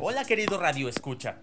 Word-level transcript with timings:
Hola 0.00 0.24
querido 0.24 0.60
Radio 0.60 0.88
Escucha. 0.88 1.40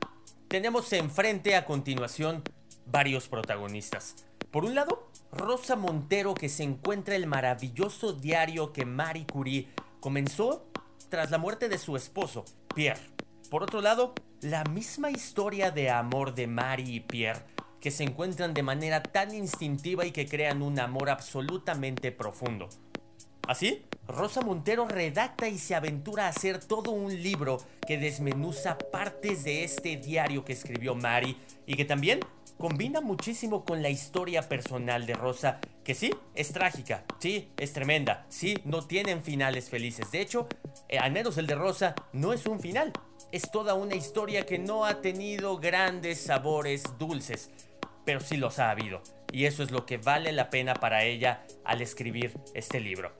Tenemos 0.47 0.93
enfrente 0.93 1.57
a 1.57 1.65
continuación 1.65 2.41
varios 2.85 3.27
protagonistas. 3.27 4.15
Por 4.49 4.63
un 4.63 4.75
lado, 4.75 5.09
Rosa 5.33 5.75
Montero 5.75 6.33
que 6.33 6.47
se 6.47 6.63
encuentra 6.63 7.17
el 7.17 7.27
maravilloso 7.27 8.13
diario 8.13 8.71
que 8.71 8.85
Marie 8.85 9.27
Curie 9.27 9.67
comenzó 9.99 10.69
tras 11.09 11.31
la 11.31 11.37
muerte 11.37 11.67
de 11.67 11.77
su 11.77 11.97
esposo, 11.97 12.45
Pierre. 12.73 13.01
Por 13.51 13.61
otro 13.61 13.81
lado, 13.81 14.15
la 14.39 14.63
misma 14.63 15.11
historia 15.11 15.71
de 15.71 15.89
amor 15.89 16.33
de 16.33 16.47
Marie 16.47 16.95
y 16.95 16.99
Pierre 17.01 17.43
que 17.81 17.91
se 17.91 18.05
encuentran 18.05 18.53
de 18.53 18.63
manera 18.63 19.03
tan 19.03 19.35
instintiva 19.35 20.05
y 20.05 20.11
que 20.11 20.27
crean 20.29 20.61
un 20.61 20.79
amor 20.79 21.09
absolutamente 21.09 22.13
profundo. 22.13 22.69
Así, 23.47 23.85
Rosa 24.07 24.41
Montero 24.41 24.87
redacta 24.87 25.47
y 25.47 25.57
se 25.57 25.73
aventura 25.73 26.25
a 26.25 26.29
hacer 26.29 26.63
todo 26.63 26.91
un 26.91 27.23
libro 27.23 27.57
que 27.87 27.97
desmenuza 27.97 28.77
partes 28.77 29.43
de 29.43 29.63
este 29.63 29.97
diario 29.97 30.45
que 30.45 30.53
escribió 30.53 30.93
Mari 30.93 31.37
y 31.65 31.75
que 31.75 31.85
también 31.85 32.19
combina 32.57 33.01
muchísimo 33.01 33.65
con 33.65 33.81
la 33.81 33.89
historia 33.89 34.47
personal 34.47 35.05
de 35.05 35.15
Rosa, 35.15 35.59
que 35.83 35.95
sí, 35.95 36.11
es 36.35 36.53
trágica, 36.53 37.03
sí, 37.19 37.49
es 37.57 37.73
tremenda, 37.73 38.25
sí, 38.29 38.57
no 38.63 38.85
tienen 38.85 39.23
finales 39.23 39.69
felices. 39.69 40.11
De 40.11 40.21
hecho, 40.21 40.47
eh, 40.87 40.99
al 40.99 41.11
menos 41.11 41.37
el 41.37 41.47
de 41.47 41.55
Rosa 41.55 41.95
no 42.13 42.31
es 42.31 42.45
un 42.45 42.59
final, 42.59 42.93
es 43.31 43.51
toda 43.51 43.73
una 43.73 43.95
historia 43.95 44.45
que 44.45 44.59
no 44.59 44.85
ha 44.85 45.01
tenido 45.01 45.57
grandes 45.57 46.21
sabores 46.21 46.83
dulces, 46.97 47.49
pero 48.05 48.19
sí 48.19 48.37
los 48.37 48.59
ha 48.59 48.69
habido. 48.69 49.01
Y 49.31 49.45
eso 49.45 49.63
es 49.63 49.71
lo 49.71 49.85
que 49.85 49.97
vale 49.97 50.31
la 50.31 50.49
pena 50.49 50.75
para 50.75 51.03
ella 51.03 51.45
al 51.65 51.81
escribir 51.81 52.37
este 52.53 52.79
libro. 52.79 53.11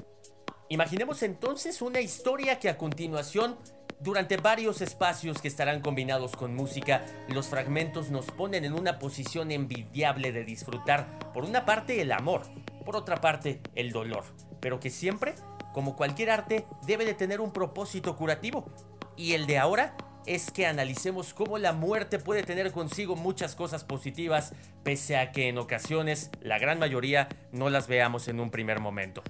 Imaginemos 0.68 1.22
entonces 1.22 1.84
una 1.84 2.02
historia 2.02 2.58
que 2.58 2.70
a 2.70 2.78
continuación, 2.78 3.55
durante 4.00 4.38
varios 4.38 4.82
espacios 4.82 5.40
que 5.40 5.48
estarán 5.48 5.80
combinados 5.80 6.36
con 6.36 6.55
música, 6.55 7.05
los 7.27 7.48
fragmentos 7.48 8.10
nos 8.10 8.26
ponen 8.32 8.66
en 8.66 8.74
una 8.74 8.98
posición 8.98 9.52
envidiable 9.52 10.32
de 10.32 10.43
disfrutar, 10.43 11.20
por 11.34 11.46
una 11.46 11.66
parte, 11.66 12.02
el 12.02 12.12
amor, 12.12 12.41
por 12.84 12.96
otra 12.96 13.21
parte, 13.21 13.62
el 13.76 13.91
dolor, 13.91 14.24
pero 14.60 14.80
que 14.80 14.90
siempre, 14.90 15.36
como 15.71 15.96
cualquier 15.96 16.32
arte, 16.32 16.66
debe 16.88 17.05
de 17.05 17.13
tener 17.13 17.41
un 17.41 17.54
propósito 17.54 18.16
curativo. 18.16 18.66
Y 19.16 19.34
el 19.34 19.46
de 19.46 19.60
ahora 19.60 19.96
es 20.26 20.49
que 20.49 20.66
analicemos 20.66 21.36
cómo 21.36 21.60
la 21.60 21.74
muerte 21.74 22.18
puede 22.18 22.41
tener 22.41 22.71
consigo 22.71 23.16
muchas 23.16 23.54
cosas 23.54 23.84
positivas, 23.84 24.54
pese 24.84 25.18
a 25.18 25.32
que 25.32 25.48
en 25.48 25.60
ocasiones, 25.60 26.32
la 26.41 26.58
gran 26.58 26.80
mayoría, 26.80 27.30
no 27.52 27.70
las 27.70 27.88
veamos 27.88 28.27
en 28.27 28.40
un 28.40 28.49
primer 28.49 28.80
momento. 28.80 29.21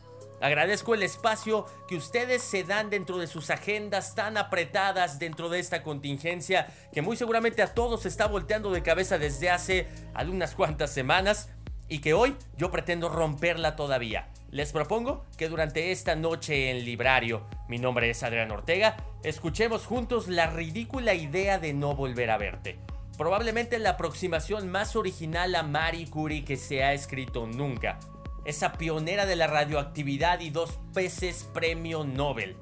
Agradezco 0.42 0.94
el 0.94 1.04
espacio 1.04 1.66
que 1.88 1.96
ustedes 1.96 2.42
se 2.42 2.64
dan 2.64 2.90
dentro 2.90 3.18
de 3.18 3.28
sus 3.28 3.50
agendas 3.50 4.16
tan 4.16 4.38
apretadas 4.38 5.18
dentro 5.18 5.50
de 5.50 5.60
esta 5.60 5.82
contingencia 5.82 6.68
que 6.94 7.02
muy 7.02 7.16
seguramente 7.16 7.62
a 7.62 7.74
todos 7.74 8.06
está 8.06 8.28
volteando 8.28 8.72
de 8.72 8.84
cabeza 8.84 9.18
desde 9.18 9.50
hace 9.50 9.88
algunas 10.14 10.54
cuantas 10.54 10.92
semanas 10.92 11.50
y 11.88 12.00
que 12.00 12.14
hoy 12.14 12.36
yo 12.58 12.70
pretendo 12.70 13.10
romperla 13.10 13.76
todavía. 13.76 14.28
Les 14.52 14.72
propongo 14.72 15.26
que 15.38 15.50
durante 15.50 15.92
esta 15.92 16.16
noche 16.16 16.70
en 16.72 16.86
Librario, 16.86 17.46
mi 17.68 17.78
nombre 17.78 18.10
es 18.10 18.24
Adrián 18.24 18.52
Ortega, 18.52 18.98
escuchemos 19.24 19.86
juntos 19.86 20.28
la 20.28 20.48
ridícula 20.48 21.14
idea 21.14 21.60
de 21.60 21.74
no 21.74 21.96
volver 21.96 22.32
a 22.32 22.38
verte. 22.38 22.80
Probablemente 23.18 23.80
la 23.80 23.92
aproximación 23.92 24.70
más 24.70 24.96
original 24.96 25.56
a 25.56 25.64
Marie 25.64 26.10
Curie 26.10 26.44
que 26.44 26.58
se 26.58 26.84
ha 26.84 26.94
escrito 26.94 27.48
nunca 27.48 28.00
esa 28.46 28.74
pionera 28.74 29.26
de 29.26 29.36
la 29.36 29.48
radioactividad 29.48 30.40
y 30.40 30.52
dos 30.52 30.80
peces 30.94 31.50
premio 31.54 32.04
Nobel. 32.04 32.56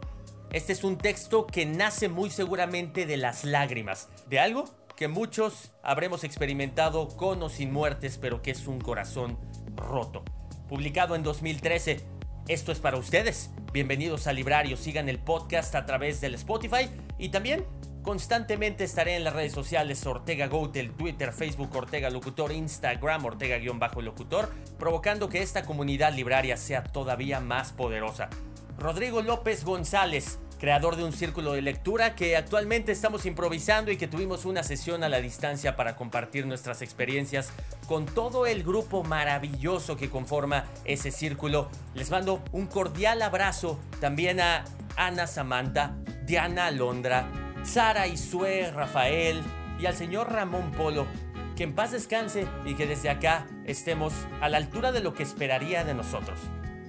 Este 0.51 0.71
es 0.71 0.83
un 0.83 0.97
texto 0.97 1.45
que 1.45 1.65
nace 1.65 2.07
muy 2.07 2.29
seguramente 2.29 3.05
de 3.05 3.17
las 3.17 3.43
lágrimas, 3.43 4.09
de 4.27 4.39
algo 4.39 4.65
que 4.95 5.07
muchos 5.07 5.71
habremos 5.83 6.23
experimentado 6.23 7.09
con 7.09 7.43
o 7.43 7.49
sin 7.49 7.73
muertes, 7.73 8.17
pero 8.17 8.41
que 8.41 8.51
es 8.51 8.67
un 8.67 8.79
corazón 8.79 9.38
roto. 9.75 10.23
Publicado 10.69 11.16
en 11.16 11.23
2013, 11.23 11.99
esto 12.47 12.72
es 12.72 12.79
para 12.79 12.97
ustedes. 12.97 13.49
Bienvenidos 13.73 14.27
al 14.27 14.38
librario, 14.38 14.77
sigan 14.77 15.09
el 15.09 15.19
podcast 15.19 15.75
a 15.75 15.85
través 15.85 16.22
del 16.22 16.35
Spotify 16.35 16.89
y 17.17 17.29
también 17.29 17.66
Constantemente 18.03 18.84
estaré 18.84 19.16
en 19.16 19.24
las 19.24 19.34
redes 19.34 19.53
sociales 19.53 20.06
Ortega 20.06 20.47
Goat, 20.47 20.75
Twitter, 20.97 21.31
Facebook 21.31 21.74
Ortega 21.74 22.09
Locutor, 22.09 22.52
Instagram 22.52 23.24
Ortega-Locutor, 23.24 24.50
provocando 24.78 25.30
que 25.30 25.41
esta 25.41 25.64
comunidad 25.64 26.14
libraria 26.14 26.58
sea 26.58 26.84
todavía 26.84 27.40
más 27.40 27.72
poderosa. 27.72 28.30
Rodrigo 28.78 29.22
López 29.22 29.64
González, 29.64 30.40
creador 30.59 30.97
de 30.97 31.06
un 31.06 31.14
círculo 31.14 31.53
de 31.53 31.62
lectura 31.62 32.14
que 32.14 32.36
actualmente 32.36 32.91
estamos 32.91 33.25
improvisando 33.25 33.90
y 33.90 33.96
que 33.96 34.09
tuvimos 34.09 34.44
una 34.44 34.64
sesión 34.64 35.06
a 35.06 35.09
la 35.09 35.22
distancia 35.22 35.78
para 35.78 35.96
compartir 35.96 36.46
nuestras 36.46 36.81
experiencias 36.81 37.53
con 37.88 38.06
todo 38.06 38.46
el 38.47 38.64
grupo 38.64 39.06
maravilloso 39.06 39.96
que 39.96 40.09
conforma 40.09 40.66
ese 40.84 41.09
círculo. 41.09 41.70
Les 41.94 42.12
mando 42.12 42.44
un 42.52 42.68
cordial 42.68 43.22
abrazo 43.22 43.80
también 44.02 44.41
a 44.41 44.66
Ana 44.97 45.25
Samantha, 45.25 45.96
Diana 46.25 46.68
Alondra, 46.68 47.42
Sara 47.63 48.07
Isue, 48.07 48.72
Rafael 48.72 49.41
y 49.79 49.85
al 49.85 49.96
señor 49.96 50.31
Ramón 50.31 50.72
Polo, 50.72 51.07
que 51.56 51.63
en 51.63 51.74
paz 51.74 51.91
descanse 51.91 52.47
y 52.66 52.75
que 52.75 52.85
desde 52.85 53.09
acá 53.09 53.47
estemos 53.66 54.13
a 54.41 54.50
la 54.50 54.57
altura 54.57 54.91
de 54.91 55.01
lo 55.01 55.13
que 55.13 55.24
esperaría 55.24 55.84
de 55.84 55.94
nosotros. 55.94 56.40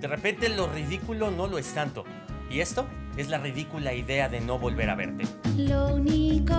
De 0.00 0.08
repente 0.08 0.48
lo 0.48 0.66
ridículo 0.66 1.30
no 1.30 1.46
lo 1.46 1.58
es 1.58 1.72
tanto, 1.74 2.04
y 2.50 2.60
esto 2.60 2.86
es 3.16 3.28
la 3.28 3.38
ridícula 3.38 3.94
idea 3.94 4.28
de 4.28 4.40
no 4.40 4.58
volver 4.58 4.90
a 4.90 4.96
verte. 4.96 5.24
Lo 5.56 5.94
único 5.94 6.54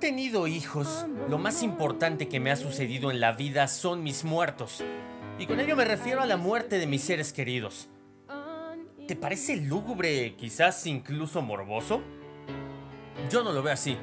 tenido 0.00 0.46
hijos, 0.46 1.06
lo 1.28 1.38
más 1.38 1.62
importante 1.62 2.26
que 2.26 2.40
me 2.40 2.50
ha 2.50 2.56
sucedido 2.56 3.10
en 3.10 3.20
la 3.20 3.32
vida 3.32 3.68
son 3.68 4.02
mis 4.02 4.24
muertos. 4.24 4.82
Y 5.38 5.46
con 5.46 5.60
ello 5.60 5.76
me 5.76 5.84
refiero 5.84 6.22
a 6.22 6.26
la 6.26 6.38
muerte 6.38 6.78
de 6.78 6.86
mis 6.86 7.02
seres 7.02 7.32
queridos. 7.32 7.88
¿Te 9.06 9.14
parece 9.14 9.56
lúgubre, 9.56 10.34
quizás 10.36 10.86
incluso 10.86 11.42
morboso? 11.42 12.02
Yo 13.28 13.44
no 13.44 13.52
lo 13.52 13.62
veo 13.62 13.74
así. 13.74 13.98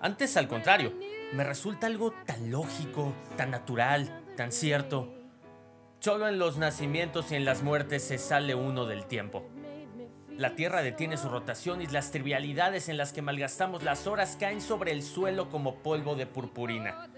Antes, 0.00 0.36
al 0.38 0.48
contrario, 0.48 0.94
me 1.34 1.44
resulta 1.44 1.86
algo 1.86 2.12
tan 2.24 2.50
lógico, 2.50 3.12
tan 3.36 3.50
natural, 3.50 4.24
tan 4.36 4.50
cierto. 4.50 5.12
Solo 5.98 6.28
en 6.28 6.38
los 6.38 6.56
nacimientos 6.56 7.30
y 7.30 7.34
en 7.34 7.44
las 7.44 7.62
muertes 7.62 8.02
se 8.02 8.16
sale 8.16 8.54
uno 8.54 8.86
del 8.86 9.04
tiempo. 9.04 9.44
La 10.40 10.54
Tierra 10.54 10.80
detiene 10.80 11.18
su 11.18 11.28
rotación 11.28 11.82
y 11.82 11.86
las 11.88 12.12
trivialidades 12.12 12.88
en 12.88 12.96
las 12.96 13.12
que 13.12 13.20
malgastamos 13.20 13.82
las 13.82 14.06
horas 14.06 14.38
caen 14.40 14.62
sobre 14.62 14.90
el 14.90 15.02
suelo 15.02 15.50
como 15.50 15.74
polvo 15.82 16.14
de 16.14 16.24
purpurina. 16.24 17.10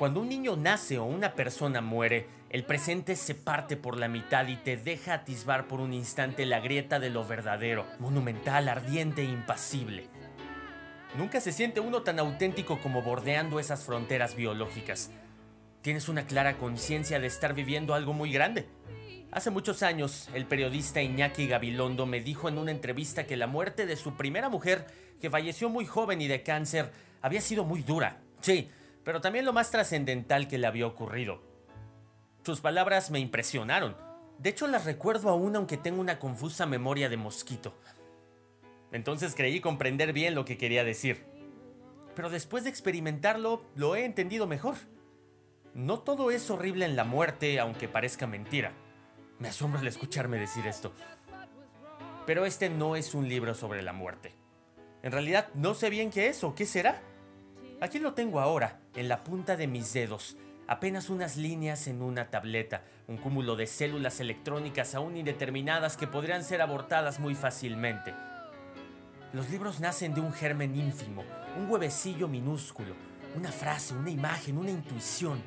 Cuando 0.00 0.18
un 0.18 0.30
niño 0.30 0.56
nace 0.56 0.98
o 0.98 1.04
una 1.04 1.34
persona 1.34 1.80
muere, 1.80 2.26
el 2.50 2.64
presente 2.64 3.14
se 3.14 3.36
parte 3.36 3.76
por 3.76 3.96
la 3.96 4.08
mitad 4.08 4.48
y 4.48 4.56
te 4.56 4.76
deja 4.76 5.14
atisbar 5.14 5.68
por 5.68 5.78
un 5.78 5.92
instante 5.92 6.44
la 6.44 6.58
grieta 6.58 6.98
de 6.98 7.10
lo 7.10 7.24
verdadero, 7.24 7.86
monumental, 8.00 8.68
ardiente 8.68 9.22
e 9.22 9.26
impasible. 9.26 10.08
Nunca 11.16 11.40
se 11.40 11.52
siente 11.52 11.78
uno 11.78 12.02
tan 12.02 12.18
auténtico 12.18 12.80
como 12.80 13.02
bordeando 13.02 13.60
esas 13.60 13.84
fronteras 13.84 14.34
biológicas. 14.34 15.12
Tienes 15.82 16.08
una 16.08 16.26
clara 16.26 16.58
conciencia 16.58 17.20
de 17.20 17.28
estar 17.28 17.54
viviendo 17.54 17.94
algo 17.94 18.12
muy 18.12 18.32
grande. 18.32 18.66
Hace 19.34 19.50
muchos 19.50 19.82
años, 19.82 20.28
el 20.32 20.46
periodista 20.46 21.02
Iñaki 21.02 21.48
Gabilondo 21.48 22.06
me 22.06 22.20
dijo 22.20 22.48
en 22.48 22.56
una 22.56 22.70
entrevista 22.70 23.26
que 23.26 23.36
la 23.36 23.48
muerte 23.48 23.84
de 23.84 23.96
su 23.96 24.14
primera 24.16 24.48
mujer, 24.48 24.86
que 25.20 25.28
falleció 25.28 25.68
muy 25.68 25.86
joven 25.86 26.20
y 26.20 26.28
de 26.28 26.44
cáncer, 26.44 26.92
había 27.20 27.40
sido 27.40 27.64
muy 27.64 27.82
dura. 27.82 28.20
Sí, 28.42 28.70
pero 29.02 29.20
también 29.20 29.44
lo 29.44 29.52
más 29.52 29.72
trascendental 29.72 30.46
que 30.46 30.56
le 30.56 30.68
había 30.68 30.86
ocurrido. 30.86 31.42
Sus 32.44 32.60
palabras 32.60 33.10
me 33.10 33.18
impresionaron. 33.18 33.96
De 34.38 34.50
hecho, 34.50 34.68
las 34.68 34.84
recuerdo 34.84 35.30
aún 35.30 35.56
aunque 35.56 35.78
tengo 35.78 36.00
una 36.00 36.20
confusa 36.20 36.64
memoria 36.64 37.08
de 37.08 37.16
mosquito. 37.16 37.74
Entonces 38.92 39.34
creí 39.34 39.60
comprender 39.60 40.12
bien 40.12 40.36
lo 40.36 40.44
que 40.44 40.58
quería 40.58 40.84
decir. 40.84 41.24
Pero 42.14 42.30
después 42.30 42.62
de 42.62 42.70
experimentarlo, 42.70 43.64
lo 43.74 43.96
he 43.96 44.04
entendido 44.04 44.46
mejor. 44.46 44.76
No 45.74 45.98
todo 45.98 46.30
es 46.30 46.48
horrible 46.50 46.84
en 46.84 46.94
la 46.94 47.02
muerte, 47.02 47.58
aunque 47.58 47.88
parezca 47.88 48.28
mentira. 48.28 48.72
Me 49.38 49.48
asombra 49.48 49.80
al 49.80 49.88
escucharme 49.88 50.38
decir 50.38 50.66
esto. 50.66 50.92
Pero 52.26 52.46
este 52.46 52.70
no 52.70 52.96
es 52.96 53.14
un 53.14 53.28
libro 53.28 53.54
sobre 53.54 53.82
la 53.82 53.92
muerte. 53.92 54.34
En 55.02 55.12
realidad 55.12 55.48
no 55.54 55.74
sé 55.74 55.90
bien 55.90 56.10
qué 56.10 56.28
es 56.28 56.44
o 56.44 56.54
qué 56.54 56.66
será. 56.66 57.02
Aquí 57.80 57.98
lo 57.98 58.14
tengo 58.14 58.40
ahora, 58.40 58.80
en 58.94 59.08
la 59.08 59.24
punta 59.24 59.56
de 59.56 59.66
mis 59.66 59.92
dedos, 59.92 60.36
apenas 60.66 61.10
unas 61.10 61.36
líneas 61.36 61.86
en 61.88 62.00
una 62.00 62.30
tableta, 62.30 62.84
un 63.08 63.18
cúmulo 63.18 63.56
de 63.56 63.66
células 63.66 64.20
electrónicas 64.20 64.94
aún 64.94 65.16
indeterminadas 65.16 65.96
que 65.96 66.06
podrían 66.06 66.44
ser 66.44 66.62
abortadas 66.62 67.18
muy 67.18 67.34
fácilmente. 67.34 68.14
Los 69.32 69.50
libros 69.50 69.80
nacen 69.80 70.14
de 70.14 70.20
un 70.20 70.32
germen 70.32 70.76
ínfimo, 70.76 71.24
un 71.58 71.68
huevecillo 71.68 72.28
minúsculo, 72.28 72.94
una 73.34 73.50
frase, 73.50 73.94
una 73.94 74.10
imagen, 74.10 74.56
una 74.56 74.70
intuición, 74.70 75.42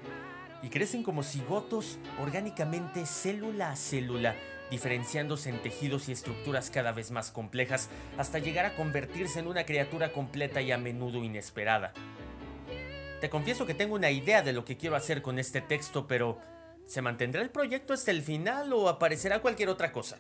y 0.62 0.70
crecen 0.70 1.04
como 1.04 1.24
cigotos 1.24 2.00
orgánicamente 2.20 3.06
célula 3.06 3.72
a 3.72 3.76
célula, 3.76 4.36
diferenciándose 4.72 5.50
en 5.50 5.62
tejidos 5.62 6.10
y 6.10 6.12
estructuras 6.12 6.70
cada 6.70 6.92
vez 6.92 7.12
más 7.12 7.32
complejas 7.32 7.90
hasta 8.18 8.40
llegar 8.40 8.66
a 8.66 8.76
convertirse 8.76 9.40
en 9.40 9.48
una 9.48 9.66
criatura 9.66 10.12
completa 10.12 10.62
y 10.62 10.72
a 10.72 10.78
menudo 10.78 11.24
inesperada. 11.24 11.94
Te 13.22 13.30
confieso 13.30 13.66
que 13.66 13.74
tengo 13.74 13.96
una 13.96 14.12
idea 14.12 14.42
de 14.42 14.54
lo 14.54 14.64
que 14.66 14.78
quiero 14.78 14.96
hacer 14.96 15.22
con 15.22 15.40
este 15.40 15.62
texto, 15.62 16.08
pero 16.08 16.40
¿se 16.86 17.02
mantendrá 17.02 17.42
el 17.42 17.50
proyecto 17.50 17.94
hasta 17.94 18.12
el 18.12 18.22
final 18.22 18.72
o 18.74 18.90
aparecerá 18.90 19.40
cualquier 19.40 19.70
otra 19.70 19.92
cosa? 19.92 20.20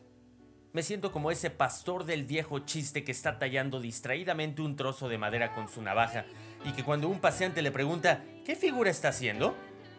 Me 0.73 0.83
siento 0.83 1.11
como 1.11 1.31
ese 1.31 1.49
pastor 1.49 2.05
del 2.05 2.25
viejo 2.25 2.59
chiste 2.59 3.03
que 3.03 3.11
está 3.11 3.39
tallando 3.39 3.79
distraídamente 3.79 4.61
un 4.61 4.75
trozo 4.75 5.09
de 5.09 5.17
madera 5.17 5.53
con 5.53 5.69
su 5.69 5.81
navaja 5.81 6.25
y 6.65 6.71
que 6.71 6.83
cuando 6.83 7.07
un 7.07 7.19
paseante 7.19 7.61
le 7.61 7.71
pregunta 7.71 8.23
¿qué 8.45 8.55
figura 8.55 8.89
está 8.89 9.09
haciendo? 9.09 9.55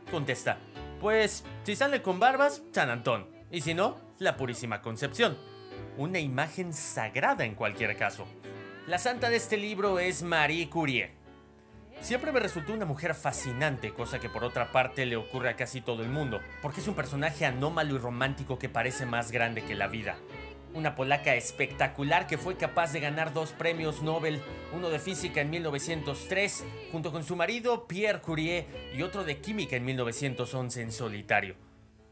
Contesta, 0.09 0.59
pues 1.01 1.45
si 1.63 1.77
sale 1.77 2.03
con 2.03 2.19
barbas, 2.19 2.63
San 2.73 2.91
Antón, 2.91 3.29
y 3.51 3.61
si 3.61 3.75
no, 3.75 3.97
la 4.19 4.37
Purísima 4.37 4.83
Concepción. 4.83 5.39
Una 5.97 6.19
imagen 6.19 6.73
sagrada 6.73 7.45
en 7.45 7.55
cualquier 7.55 7.97
caso. 7.97 8.27
La 8.87 8.99
santa 8.99 9.31
de 9.31 9.37
este 9.37 9.57
libro 9.57 9.99
es 9.99 10.23
Marie 10.23 10.69
Curie. 10.71 11.13
Siempre 12.01 12.31
me 12.31 12.41
resultó 12.41 12.73
una 12.73 12.85
mujer 12.85 13.15
fascinante, 13.15 13.93
cosa 13.93 14.21
que 14.21 14.29
por 14.29 14.45
otra 14.45 14.71
parte 14.71 15.05
le 15.05 15.17
ocurre 15.17 15.51
a 15.51 15.57
casi 15.57 15.81
todo 15.81 16.03
el 16.03 16.09
mundo, 16.09 16.41
porque 16.63 16.81
es 16.81 16.89
un 16.89 16.95
personaje 16.95 17.45
anómalo 17.45 17.97
y 17.97 17.99
romántico 17.99 18.59
que 18.59 18.69
parece 18.69 19.05
más 19.05 19.33
grande 19.33 19.65
que 19.65 19.75
la 19.75 19.89
vida 19.89 20.17
una 20.75 20.95
polaca 20.95 21.35
espectacular 21.35 22.27
que 22.27 22.39
fue 22.39 22.57
capaz 22.57 22.93
de 22.93 23.01
ganar 23.01 23.33
dos 23.33 23.53
premios 23.53 24.03
Nobel, 24.03 24.41
uno 24.73 24.91
de 24.91 24.99
física 24.99 25.41
en 25.41 25.51
1903 25.51 26.65
junto 26.93 27.13
con 27.13 27.25
su 27.25 27.37
marido 27.37 27.87
Pierre 27.87 28.21
Curie 28.21 28.67
y 28.95 29.03
otro 29.03 29.25
de 29.25 29.39
química 29.39 29.77
en 29.77 29.85
1911 29.85 30.83
en 30.83 30.93
solitario. 30.93 31.57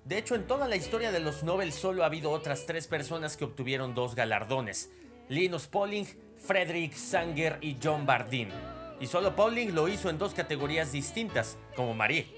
De 0.04 0.18
hecho, 0.18 0.34
en 0.36 0.46
toda 0.46 0.68
la 0.68 0.76
historia 0.76 1.10
de 1.10 1.20
los 1.20 1.42
Nobel 1.42 1.72
solo 1.72 2.02
ha 2.02 2.06
habido 2.06 2.30
otras 2.30 2.66
tres 2.66 2.86
personas 2.86 3.36
que 3.36 3.44
obtuvieron 3.44 3.94
dos 3.94 4.14
galardones, 4.14 4.92
Linus 5.28 5.66
Pauling, 5.66 6.06
Frederick 6.38 6.92
Sanger 6.92 7.58
y 7.60 7.76
John 7.82 8.06
Bardeen. 8.06 8.50
Y 9.00 9.06
solo 9.08 9.34
Pauling 9.34 9.74
lo 9.74 9.88
hizo 9.88 10.08
en 10.08 10.18
dos 10.18 10.32
categorías 10.32 10.92
distintas, 10.92 11.58
como 11.74 11.92
Marie. 11.92 12.28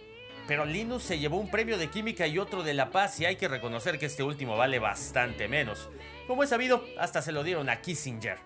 Pero 0.48 0.64
Linus 0.64 1.02
se 1.02 1.18
llevó 1.18 1.36
un 1.36 1.50
premio 1.50 1.76
de 1.76 1.90
química 1.90 2.26
y 2.26 2.38
otro 2.38 2.62
de 2.62 2.72
la 2.72 2.90
paz 2.90 3.20
y 3.20 3.26
hay 3.26 3.36
que 3.36 3.48
reconocer 3.48 3.98
que 3.98 4.06
este 4.06 4.22
último 4.22 4.56
vale 4.56 4.78
bastante 4.78 5.46
menos. 5.46 5.90
Como 6.26 6.42
es 6.42 6.48
sabido, 6.48 6.82
hasta 6.98 7.20
se 7.20 7.32
lo 7.32 7.44
dieron 7.44 7.68
a 7.68 7.82
Kissinger. 7.82 8.38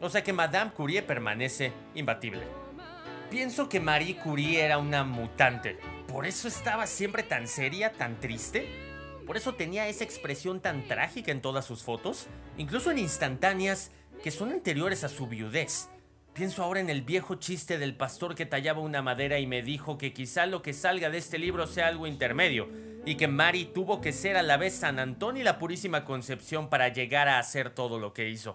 O 0.00 0.08
sea 0.08 0.22
que 0.22 0.32
Madame 0.32 0.70
Curie 0.70 1.02
permanece 1.02 1.72
imbatible. 1.96 2.44
Pienso 3.28 3.68
que 3.68 3.80
Marie 3.80 4.18
Curie 4.18 4.64
era 4.64 4.78
una 4.78 5.02
mutante. 5.02 5.78
Por 6.06 6.26
eso 6.26 6.46
estaba 6.46 6.86
siempre 6.86 7.24
tan 7.24 7.48
seria, 7.48 7.92
tan 7.92 8.20
triste. 8.20 8.68
Por 9.26 9.36
eso 9.36 9.54
tenía 9.54 9.88
esa 9.88 10.04
expresión 10.04 10.60
tan 10.60 10.86
trágica 10.86 11.32
en 11.32 11.40
todas 11.40 11.64
sus 11.64 11.82
fotos, 11.82 12.28
incluso 12.56 12.92
en 12.92 12.98
instantáneas 12.98 13.90
que 14.22 14.30
son 14.30 14.52
anteriores 14.52 15.02
a 15.02 15.08
su 15.08 15.26
viudez. 15.26 15.88
Pienso 16.36 16.62
ahora 16.62 16.80
en 16.80 16.90
el 16.90 17.00
viejo 17.00 17.36
chiste 17.36 17.78
del 17.78 17.96
pastor 17.96 18.34
que 18.34 18.44
tallaba 18.44 18.80
una 18.80 19.00
madera 19.00 19.38
y 19.38 19.46
me 19.46 19.62
dijo 19.62 19.96
que 19.96 20.12
quizá 20.12 20.44
lo 20.44 20.60
que 20.60 20.74
salga 20.74 21.08
de 21.08 21.16
este 21.16 21.38
libro 21.38 21.66
sea 21.66 21.86
algo 21.86 22.06
intermedio, 22.06 22.68
y 23.06 23.14
que 23.14 23.26
Mari 23.26 23.64
tuvo 23.64 24.02
que 24.02 24.12
ser 24.12 24.36
a 24.36 24.42
la 24.42 24.58
vez 24.58 24.74
San 24.74 24.98
Antón 24.98 25.38
y 25.38 25.42
la 25.42 25.58
Purísima 25.58 26.04
Concepción 26.04 26.68
para 26.68 26.88
llegar 26.88 27.26
a 27.26 27.38
hacer 27.38 27.70
todo 27.70 27.98
lo 27.98 28.12
que 28.12 28.28
hizo. 28.28 28.54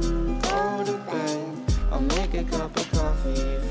Make 2.01 2.33
a 2.33 2.43
cup 2.43 2.75
of 2.75 2.91
coffee 2.91 3.70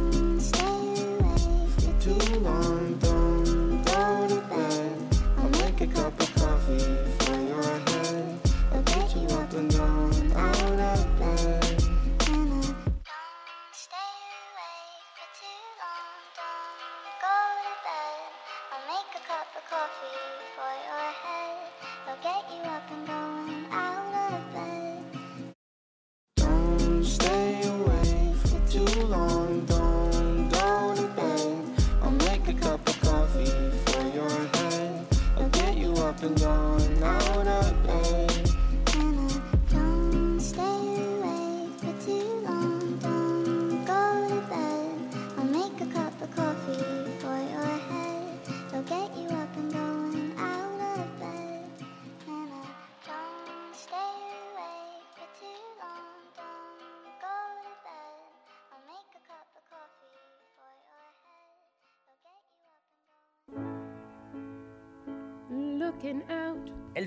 Too 2.11 2.39
long, 2.39 3.10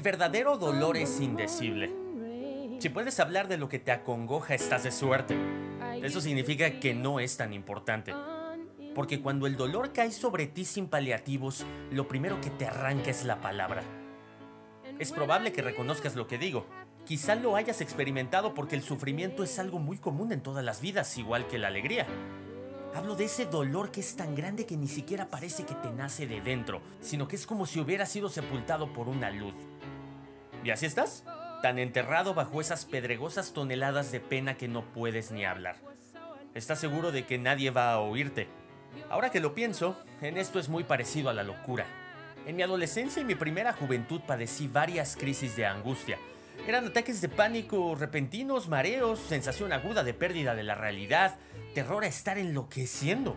verdadero 0.05 0.59
dolor 0.59 0.99
es 0.99 1.19
indecible. 1.19 1.91
Si 2.79 2.91
puedes 2.91 3.19
hablar 3.21 3.49
de 3.49 3.57
lo 3.57 3.71
que 3.71 3.79
te 3.79 3.91
acongoja, 3.91 4.55
estás 4.55 4.85
de 4.85 4.93
suerte. 4.93 5.35
Eso 6.03 6.21
significa 6.21 6.79
que 6.79 6.93
no 6.93 7.21
es 7.21 7.39
tan 7.39 7.55
importante. 7.55 8.15
Porque 8.95 9.23
cuando 9.23 9.47
el 9.47 9.57
dolor 9.57 9.95
cae 9.95 10.13
sobre 10.13 10.47
ti 10.47 10.67
sin 10.67 10.89
paliativos, 10.89 11.65
lo 11.91 12.07
primero 12.07 12.39
que 12.43 12.51
te 12.51 12.67
arranca 12.67 13.11
es 13.11 13.25
la 13.25 13.41
palabra. 13.41 13.83
Es 14.99 15.11
probable 15.11 15.53
que 15.53 15.63
reconozcas 15.63 16.15
lo 16.17 16.29
que 16.29 16.37
digo. 16.37 16.67
Quizá 17.07 17.35
lo 17.35 17.57
hayas 17.57 17.81
experimentado 17.81 18.53
porque 18.53 18.77
el 18.77 18.83
sufrimiento 18.83 19.43
es 19.43 19.59
algo 19.59 19.79
muy 19.79 19.97
común 19.97 20.33
en 20.33 20.43
todas 20.43 20.65
las 20.65 20.83
vidas, 20.83 21.17
igual 21.17 21.47
que 21.49 21.59
la 21.59 21.69
alegría. 21.69 22.07
Hablo 22.95 23.17
de 23.17 23.25
ese 23.25 23.47
dolor 23.47 23.91
que 23.91 24.01
es 24.01 24.15
tan 24.17 24.35
grande 24.35 24.67
que 24.67 24.77
ni 24.77 24.87
siquiera 24.87 25.29
parece 25.29 25.65
que 25.65 25.75
te 25.75 25.91
nace 25.91 26.27
de 26.27 26.43
dentro, 26.43 26.83
sino 27.01 27.27
que 27.27 27.37
es 27.37 27.47
como 27.47 27.65
si 27.65 27.81
hubiera 27.81 28.05
sido 28.07 28.29
sepultado 28.29 28.93
por 28.93 29.09
una 29.09 29.31
luz. 29.31 29.55
¿Y 30.65 30.71
así 30.71 30.87
estás? 30.87 31.25
Tan 31.63 31.79
enterrado 31.79 32.33
bajo 32.33 32.63
esas 32.63 32.87
pedregosas 32.87 33.53
toneladas 33.53 34.11
de 34.11 34.21
pena 34.21 34.57
que 34.57 34.67
no 34.67 34.83
puedes 34.93 35.31
ni 35.31 35.45
hablar. 35.45 35.77
Estás 36.55 36.81
seguro 36.81 37.13
de 37.13 37.27
que 37.27 37.37
nadie 37.37 37.71
va 37.71 37.93
a 37.93 38.01
oírte. 38.01 38.49
Ahora 39.11 39.31
que 39.31 39.41
lo 39.41 39.55
pienso, 39.55 39.99
en 40.23 40.39
esto 40.39 40.59
es 40.59 40.71
muy 40.71 40.83
parecido 40.83 41.29
a 41.29 41.35
la 41.35 41.43
locura. 41.43 41.85
En 42.47 42.57
mi 42.57 42.63
adolescencia 42.63 43.21
y 43.21 43.27
mi 43.27 43.35
primera 43.35 43.75
juventud 43.75 44.23
padecí 44.23 44.67
varias 44.67 45.17
crisis 45.17 45.55
de 45.55 45.67
angustia. 45.67 46.19
Eran 46.67 46.87
ataques 46.87 47.21
de 47.21 47.29
pánico 47.29 47.95
repentinos, 47.95 48.69
mareos, 48.69 49.19
sensación 49.19 49.71
aguda 49.75 50.03
de 50.03 50.15
pérdida 50.15 50.55
de 50.55 50.63
la 50.63 50.75
realidad, 50.75 51.39
terror 51.75 52.05
a 52.05 52.09
estar 52.09 52.39
enloqueciendo. 52.39 53.37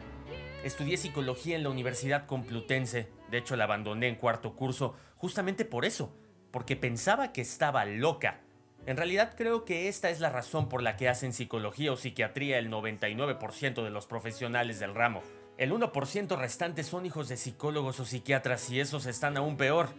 Estudié 0.63 0.95
psicología 0.95 1.57
en 1.57 1.63
la 1.63 1.69
Universidad 1.69 2.25
Complutense, 2.25 3.09
de 3.29 3.37
hecho 3.37 3.57
la 3.57 3.65
abandoné 3.65 4.07
en 4.07 4.15
cuarto 4.15 4.55
curso 4.55 4.95
justamente 5.17 5.65
por 5.65 5.83
eso, 5.83 6.13
porque 6.57 6.75
pensaba 6.75 7.33
que 7.33 7.41
estaba 7.41 7.85
loca. 7.85 8.39
En 8.87 8.97
realidad 8.97 9.35
creo 9.37 9.63
que 9.63 9.89
esta 9.89 10.09
es 10.09 10.19
la 10.19 10.31
razón 10.31 10.69
por 10.69 10.81
la 10.81 10.97
que 10.97 11.07
hacen 11.07 11.31
psicología 11.31 11.91
o 11.91 11.97
psiquiatría 11.97 12.57
el 12.57 12.71
99% 12.71 13.83
de 13.83 13.91
los 13.91 14.07
profesionales 14.07 14.79
del 14.79 14.95
ramo. 14.95 15.21
El 15.59 15.71
1% 15.71 16.35
restante 16.35 16.81
son 16.81 17.05
hijos 17.05 17.29
de 17.29 17.37
psicólogos 17.37 17.99
o 17.99 18.05
psiquiatras 18.05 18.71
y 18.71 18.79
esos 18.79 19.05
están 19.05 19.37
aún 19.37 19.55
peor. 19.55 19.89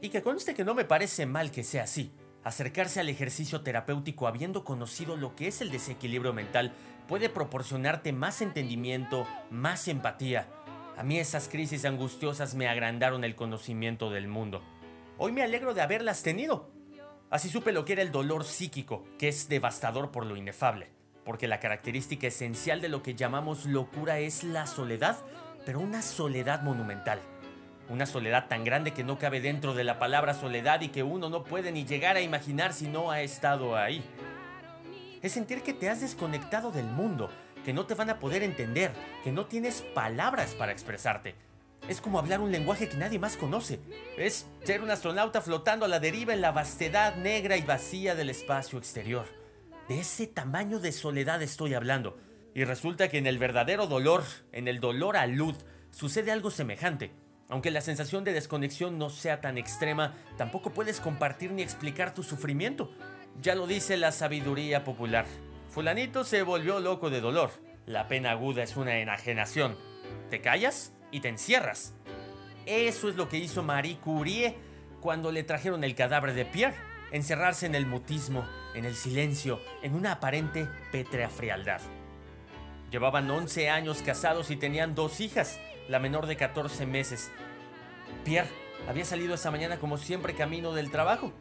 Y 0.00 0.08
que 0.08 0.20
conste 0.20 0.52
que 0.54 0.64
no 0.64 0.74
me 0.74 0.84
parece 0.84 1.26
mal 1.26 1.52
que 1.52 1.62
sea 1.62 1.84
así. 1.84 2.10
Acercarse 2.42 2.98
al 2.98 3.08
ejercicio 3.08 3.60
terapéutico 3.60 4.26
habiendo 4.26 4.64
conocido 4.64 5.16
lo 5.16 5.36
que 5.36 5.46
es 5.46 5.60
el 5.60 5.70
desequilibrio 5.70 6.32
mental 6.32 6.72
puede 7.06 7.28
proporcionarte 7.28 8.12
más 8.12 8.42
entendimiento, 8.42 9.28
más 9.48 9.86
empatía. 9.86 10.48
A 10.96 11.04
mí 11.04 11.20
esas 11.20 11.48
crisis 11.48 11.84
angustiosas 11.84 12.56
me 12.56 12.66
agrandaron 12.66 13.22
el 13.22 13.36
conocimiento 13.36 14.10
del 14.10 14.26
mundo. 14.26 14.60
Hoy 15.16 15.30
me 15.30 15.44
alegro 15.44 15.74
de 15.74 15.80
haberlas 15.80 16.24
tenido. 16.24 16.70
Así 17.30 17.48
supe 17.48 17.70
lo 17.70 17.84
que 17.84 17.92
era 17.92 18.02
el 18.02 18.10
dolor 18.10 18.44
psíquico, 18.44 19.04
que 19.16 19.28
es 19.28 19.48
devastador 19.48 20.10
por 20.10 20.26
lo 20.26 20.36
inefable, 20.36 20.88
porque 21.24 21.46
la 21.46 21.60
característica 21.60 22.26
esencial 22.26 22.80
de 22.80 22.88
lo 22.88 23.02
que 23.04 23.14
llamamos 23.14 23.64
locura 23.64 24.18
es 24.18 24.42
la 24.42 24.66
soledad, 24.66 25.16
pero 25.64 25.78
una 25.78 26.02
soledad 26.02 26.62
monumental. 26.62 27.20
Una 27.88 28.06
soledad 28.06 28.48
tan 28.48 28.64
grande 28.64 28.92
que 28.92 29.04
no 29.04 29.18
cabe 29.18 29.40
dentro 29.40 29.72
de 29.72 29.84
la 29.84 30.00
palabra 30.00 30.34
soledad 30.34 30.80
y 30.80 30.88
que 30.88 31.04
uno 31.04 31.30
no 31.30 31.44
puede 31.44 31.70
ni 31.70 31.84
llegar 31.84 32.16
a 32.16 32.20
imaginar 32.20 32.72
si 32.72 32.88
no 32.88 33.12
ha 33.12 33.20
estado 33.20 33.76
ahí. 33.76 34.02
Es 35.22 35.30
sentir 35.30 35.62
que 35.62 35.74
te 35.74 35.88
has 35.88 36.00
desconectado 36.00 36.72
del 36.72 36.86
mundo, 36.86 37.30
que 37.64 37.72
no 37.72 37.86
te 37.86 37.94
van 37.94 38.10
a 38.10 38.18
poder 38.18 38.42
entender, 38.42 38.92
que 39.22 39.30
no 39.30 39.46
tienes 39.46 39.82
palabras 39.94 40.56
para 40.56 40.72
expresarte. 40.72 41.36
Es 41.86 42.00
como 42.00 42.18
hablar 42.18 42.40
un 42.40 42.50
lenguaje 42.50 42.88
que 42.88 42.96
nadie 42.96 43.18
más 43.18 43.36
conoce. 43.36 43.78
Es 44.16 44.46
ser 44.62 44.80
un 44.80 44.90
astronauta 44.90 45.42
flotando 45.42 45.84
a 45.84 45.88
la 45.88 46.00
deriva 46.00 46.32
en 46.32 46.40
la 46.40 46.50
vastedad 46.50 47.16
negra 47.16 47.58
y 47.58 47.62
vacía 47.62 48.14
del 48.14 48.30
espacio 48.30 48.78
exterior. 48.78 49.26
De 49.88 50.00
ese 50.00 50.26
tamaño 50.26 50.78
de 50.78 50.92
soledad 50.92 51.42
estoy 51.42 51.74
hablando. 51.74 52.16
Y 52.54 52.64
resulta 52.64 53.08
que 53.08 53.18
en 53.18 53.26
el 53.26 53.36
verdadero 53.36 53.86
dolor, 53.86 54.22
en 54.52 54.66
el 54.66 54.80
dolor 54.80 55.18
a 55.18 55.26
luz, 55.26 55.58
sucede 55.90 56.32
algo 56.32 56.50
semejante. 56.50 57.10
Aunque 57.50 57.70
la 57.70 57.82
sensación 57.82 58.24
de 58.24 58.32
desconexión 58.32 58.96
no 58.98 59.10
sea 59.10 59.42
tan 59.42 59.58
extrema, 59.58 60.14
tampoco 60.38 60.70
puedes 60.70 61.00
compartir 61.00 61.50
ni 61.50 61.60
explicar 61.60 62.14
tu 62.14 62.22
sufrimiento. 62.22 62.90
Ya 63.42 63.54
lo 63.54 63.66
dice 63.66 63.98
la 63.98 64.10
sabiduría 64.10 64.84
popular. 64.84 65.26
Fulanito 65.68 66.24
se 66.24 66.42
volvió 66.44 66.80
loco 66.80 67.10
de 67.10 67.20
dolor. 67.20 67.50
La 67.84 68.08
pena 68.08 68.30
aguda 68.30 68.62
es 68.62 68.76
una 68.76 68.96
enajenación. 68.96 69.76
Te 70.30 70.40
callas 70.40 70.93
y 71.14 71.20
te 71.20 71.28
encierras. 71.28 71.94
Eso 72.66 73.08
es 73.08 73.14
lo 73.14 73.28
que 73.28 73.36
hizo 73.36 73.62
Marie 73.62 73.98
Curie 73.98 74.56
cuando 75.00 75.30
le 75.30 75.44
trajeron 75.44 75.84
el 75.84 75.94
cadáver 75.94 76.34
de 76.34 76.44
Pierre. 76.44 76.74
Encerrarse 77.12 77.66
en 77.66 77.76
el 77.76 77.86
mutismo, 77.86 78.44
en 78.74 78.84
el 78.84 78.96
silencio, 78.96 79.60
en 79.82 79.94
una 79.94 80.12
aparente 80.12 80.68
pétrea 80.90 81.28
frialdad. 81.28 81.80
Llevaban 82.90 83.30
11 83.30 83.70
años 83.70 84.02
casados 84.02 84.50
y 84.50 84.56
tenían 84.56 84.96
dos 84.96 85.20
hijas, 85.20 85.60
la 85.88 86.00
menor 86.00 86.26
de 86.26 86.36
14 86.36 86.84
meses. 86.84 87.30
Pierre 88.24 88.50
había 88.88 89.04
salido 89.04 89.36
esa 89.36 89.52
mañana 89.52 89.78
como 89.78 89.98
siempre 89.98 90.34
camino 90.34 90.72
del 90.72 90.90
trabajo. 90.90 91.32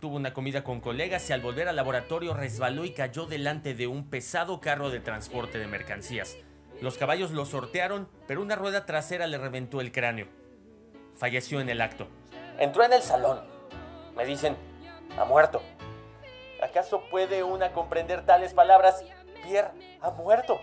Tuvo 0.00 0.16
una 0.16 0.32
comida 0.32 0.64
con 0.64 0.80
colegas 0.80 1.28
y 1.28 1.34
al 1.34 1.42
volver 1.42 1.68
al 1.68 1.76
laboratorio 1.76 2.32
resbaló 2.32 2.86
y 2.86 2.92
cayó 2.94 3.26
delante 3.26 3.74
de 3.74 3.86
un 3.86 4.08
pesado 4.08 4.62
carro 4.62 4.88
de 4.88 5.00
transporte 5.00 5.58
de 5.58 5.66
mercancías. 5.66 6.38
Los 6.80 6.96
caballos 6.96 7.30
lo 7.32 7.44
sortearon, 7.44 8.08
pero 8.26 8.40
una 8.40 8.56
rueda 8.56 8.86
trasera 8.86 9.26
le 9.26 9.36
reventó 9.36 9.80
el 9.80 9.92
cráneo. 9.92 10.28
Falleció 11.14 11.60
en 11.60 11.68
el 11.68 11.82
acto. 11.82 12.08
Entró 12.58 12.84
en 12.84 12.94
el 12.94 13.02
salón. 13.02 13.40
Me 14.16 14.24
dicen, 14.24 14.56
ha 15.18 15.24
muerto. 15.24 15.60
¿Acaso 16.62 17.02
puede 17.10 17.42
una 17.42 17.72
comprender 17.72 18.24
tales 18.24 18.54
palabras? 18.54 19.04
Pierre 19.42 19.72
ha 20.00 20.10
muerto. 20.10 20.58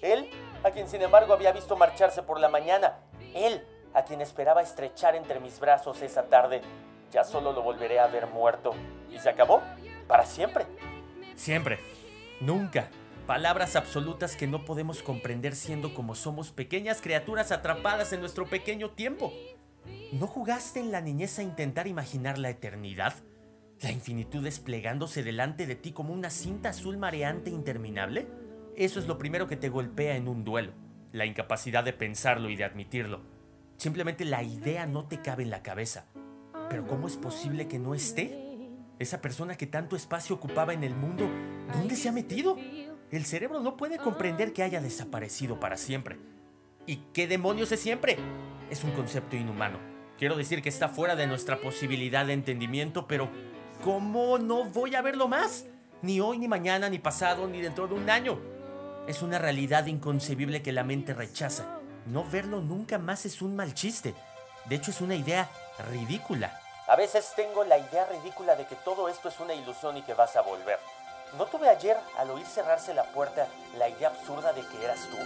Él, 0.00 0.30
a 0.64 0.70
quien 0.70 0.88
sin 0.88 1.02
embargo 1.02 1.34
había 1.34 1.52
visto 1.52 1.76
marcharse 1.76 2.22
por 2.22 2.40
la 2.40 2.48
mañana. 2.48 2.98
Él, 3.34 3.66
a 3.92 4.04
quien 4.04 4.22
esperaba 4.22 4.62
estrechar 4.62 5.16
entre 5.16 5.40
mis 5.40 5.60
brazos 5.60 6.00
esa 6.00 6.24
tarde. 6.24 6.62
Ya 7.10 7.24
solo 7.24 7.52
lo 7.52 7.62
volveré 7.62 7.98
a 7.98 8.06
ver 8.06 8.26
muerto. 8.26 8.74
¿Y 9.10 9.18
se 9.18 9.28
acabó? 9.28 9.62
¿Para 10.06 10.24
siempre? 10.24 10.66
Siempre. 11.34 11.78
Nunca. 12.40 12.88
Palabras 13.28 13.76
absolutas 13.76 14.36
que 14.36 14.46
no 14.46 14.64
podemos 14.64 15.02
comprender 15.02 15.54
siendo 15.54 15.92
como 15.92 16.14
somos 16.14 16.50
pequeñas 16.50 17.02
criaturas 17.02 17.52
atrapadas 17.52 18.14
en 18.14 18.20
nuestro 18.20 18.46
pequeño 18.46 18.92
tiempo. 18.92 19.34
¿No 20.12 20.26
jugaste 20.26 20.80
en 20.80 20.90
la 20.92 21.02
niñez 21.02 21.38
a 21.38 21.42
intentar 21.42 21.86
imaginar 21.86 22.38
la 22.38 22.48
eternidad? 22.48 23.12
¿La 23.82 23.92
infinitud 23.92 24.42
desplegándose 24.42 25.22
delante 25.22 25.66
de 25.66 25.76
ti 25.76 25.92
como 25.92 26.14
una 26.14 26.30
cinta 26.30 26.70
azul 26.70 26.96
mareante 26.96 27.50
interminable? 27.50 28.28
Eso 28.76 28.98
es 28.98 29.06
lo 29.06 29.18
primero 29.18 29.46
que 29.46 29.58
te 29.58 29.68
golpea 29.68 30.16
en 30.16 30.26
un 30.26 30.42
duelo, 30.42 30.72
la 31.12 31.26
incapacidad 31.26 31.84
de 31.84 31.92
pensarlo 31.92 32.48
y 32.48 32.56
de 32.56 32.64
admitirlo. 32.64 33.20
Simplemente 33.76 34.24
la 34.24 34.42
idea 34.42 34.86
no 34.86 35.06
te 35.06 35.20
cabe 35.20 35.42
en 35.42 35.50
la 35.50 35.62
cabeza. 35.62 36.06
Pero 36.70 36.86
¿cómo 36.86 37.06
es 37.06 37.18
posible 37.18 37.68
que 37.68 37.78
no 37.78 37.94
esté? 37.94 38.48
Esa 38.98 39.20
persona 39.20 39.58
que 39.58 39.66
tanto 39.66 39.96
espacio 39.96 40.34
ocupaba 40.34 40.72
en 40.72 40.82
el 40.82 40.94
mundo, 40.94 41.28
¿dónde 41.74 41.94
se 41.94 42.08
ha 42.08 42.12
metido? 42.12 42.56
El 43.10 43.24
cerebro 43.24 43.60
no 43.60 43.78
puede 43.78 43.96
comprender 43.96 44.52
que 44.52 44.62
haya 44.62 44.82
desaparecido 44.82 45.58
para 45.58 45.78
siempre. 45.78 46.18
¿Y 46.84 46.96
qué 47.14 47.26
demonios 47.26 47.72
es 47.72 47.80
siempre? 47.80 48.18
Es 48.68 48.84
un 48.84 48.90
concepto 48.90 49.34
inhumano. 49.34 49.78
Quiero 50.18 50.36
decir 50.36 50.60
que 50.60 50.68
está 50.68 50.88
fuera 50.88 51.16
de 51.16 51.26
nuestra 51.26 51.58
posibilidad 51.58 52.26
de 52.26 52.34
entendimiento, 52.34 53.06
pero 53.06 53.30
¿cómo 53.82 54.36
no 54.36 54.64
voy 54.64 54.94
a 54.94 55.00
verlo 55.00 55.26
más? 55.26 55.64
Ni 56.02 56.20
hoy, 56.20 56.36
ni 56.36 56.48
mañana, 56.48 56.90
ni 56.90 56.98
pasado, 56.98 57.48
ni 57.48 57.62
dentro 57.62 57.88
de 57.88 57.94
un 57.94 58.10
año. 58.10 58.38
Es 59.06 59.22
una 59.22 59.38
realidad 59.38 59.86
inconcebible 59.86 60.60
que 60.60 60.72
la 60.72 60.84
mente 60.84 61.14
rechaza. 61.14 61.78
No 62.04 62.24
verlo 62.24 62.60
nunca 62.60 62.98
más 62.98 63.24
es 63.24 63.40
un 63.40 63.56
mal 63.56 63.72
chiste. 63.72 64.14
De 64.66 64.76
hecho, 64.76 64.90
es 64.90 65.00
una 65.00 65.14
idea 65.14 65.48
ridícula. 65.90 66.60
A 66.86 66.96
veces 66.96 67.32
tengo 67.36 67.64
la 67.64 67.78
idea 67.78 68.06
ridícula 68.06 68.54
de 68.54 68.66
que 68.66 68.76
todo 68.76 69.08
esto 69.08 69.30
es 69.30 69.40
una 69.40 69.54
ilusión 69.54 69.96
y 69.96 70.02
que 70.02 70.12
vas 70.12 70.36
a 70.36 70.42
volver. 70.42 70.78
¿No 71.36 71.46
tuve 71.46 71.68
ayer, 71.68 71.96
al 72.16 72.30
oír 72.30 72.46
cerrarse 72.46 72.94
la 72.94 73.04
puerta, 73.04 73.46
la 73.76 73.88
idea 73.88 74.08
absurda 74.08 74.52
de 74.52 74.62
que 74.62 74.84
eras 74.84 75.00
tú? 75.10 75.18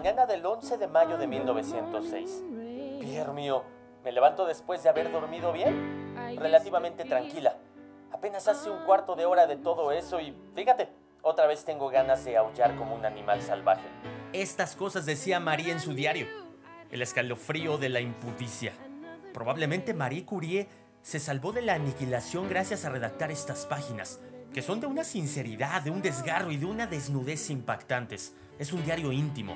Mañana 0.00 0.24
del 0.24 0.46
11 0.46 0.78
de 0.78 0.86
mayo 0.86 1.18
de 1.18 1.26
1906. 1.26 2.42
Pierre 3.00 3.34
mío, 3.34 3.64
me 4.02 4.12
levanto 4.12 4.46
después 4.46 4.82
de 4.82 4.88
haber 4.88 5.12
dormido 5.12 5.52
bien, 5.52 6.14
relativamente 6.38 7.04
tranquila. 7.04 7.58
Apenas 8.10 8.48
hace 8.48 8.70
un 8.70 8.78
cuarto 8.86 9.14
de 9.14 9.26
hora 9.26 9.46
de 9.46 9.56
todo 9.56 9.92
eso 9.92 10.18
y 10.18 10.34
fíjate, 10.54 10.88
otra 11.20 11.46
vez 11.46 11.66
tengo 11.66 11.90
ganas 11.90 12.24
de 12.24 12.38
aullar 12.38 12.76
como 12.76 12.94
un 12.94 13.04
animal 13.04 13.42
salvaje. 13.42 13.86
Estas 14.32 14.74
cosas 14.74 15.04
decía 15.04 15.38
María 15.38 15.70
en 15.70 15.80
su 15.80 15.92
diario. 15.92 16.28
El 16.90 17.02
escalofrío 17.02 17.76
de 17.76 17.90
la 17.90 18.00
impudicia. 18.00 18.72
Probablemente 19.34 19.92
Marie 19.92 20.24
Curie 20.24 20.66
se 21.02 21.20
salvó 21.20 21.52
de 21.52 21.60
la 21.60 21.74
aniquilación 21.74 22.48
gracias 22.48 22.86
a 22.86 22.88
redactar 22.88 23.30
estas 23.30 23.66
páginas. 23.66 24.18
que 24.54 24.62
son 24.62 24.80
de 24.80 24.86
una 24.86 25.04
sinceridad, 25.04 25.82
de 25.82 25.90
un 25.90 26.00
desgarro 26.00 26.50
y 26.50 26.56
de 26.56 26.66
una 26.66 26.86
desnudez 26.86 27.50
impactantes. 27.50 28.34
Es 28.58 28.72
un 28.72 28.82
diario 28.82 29.12
íntimo. 29.12 29.54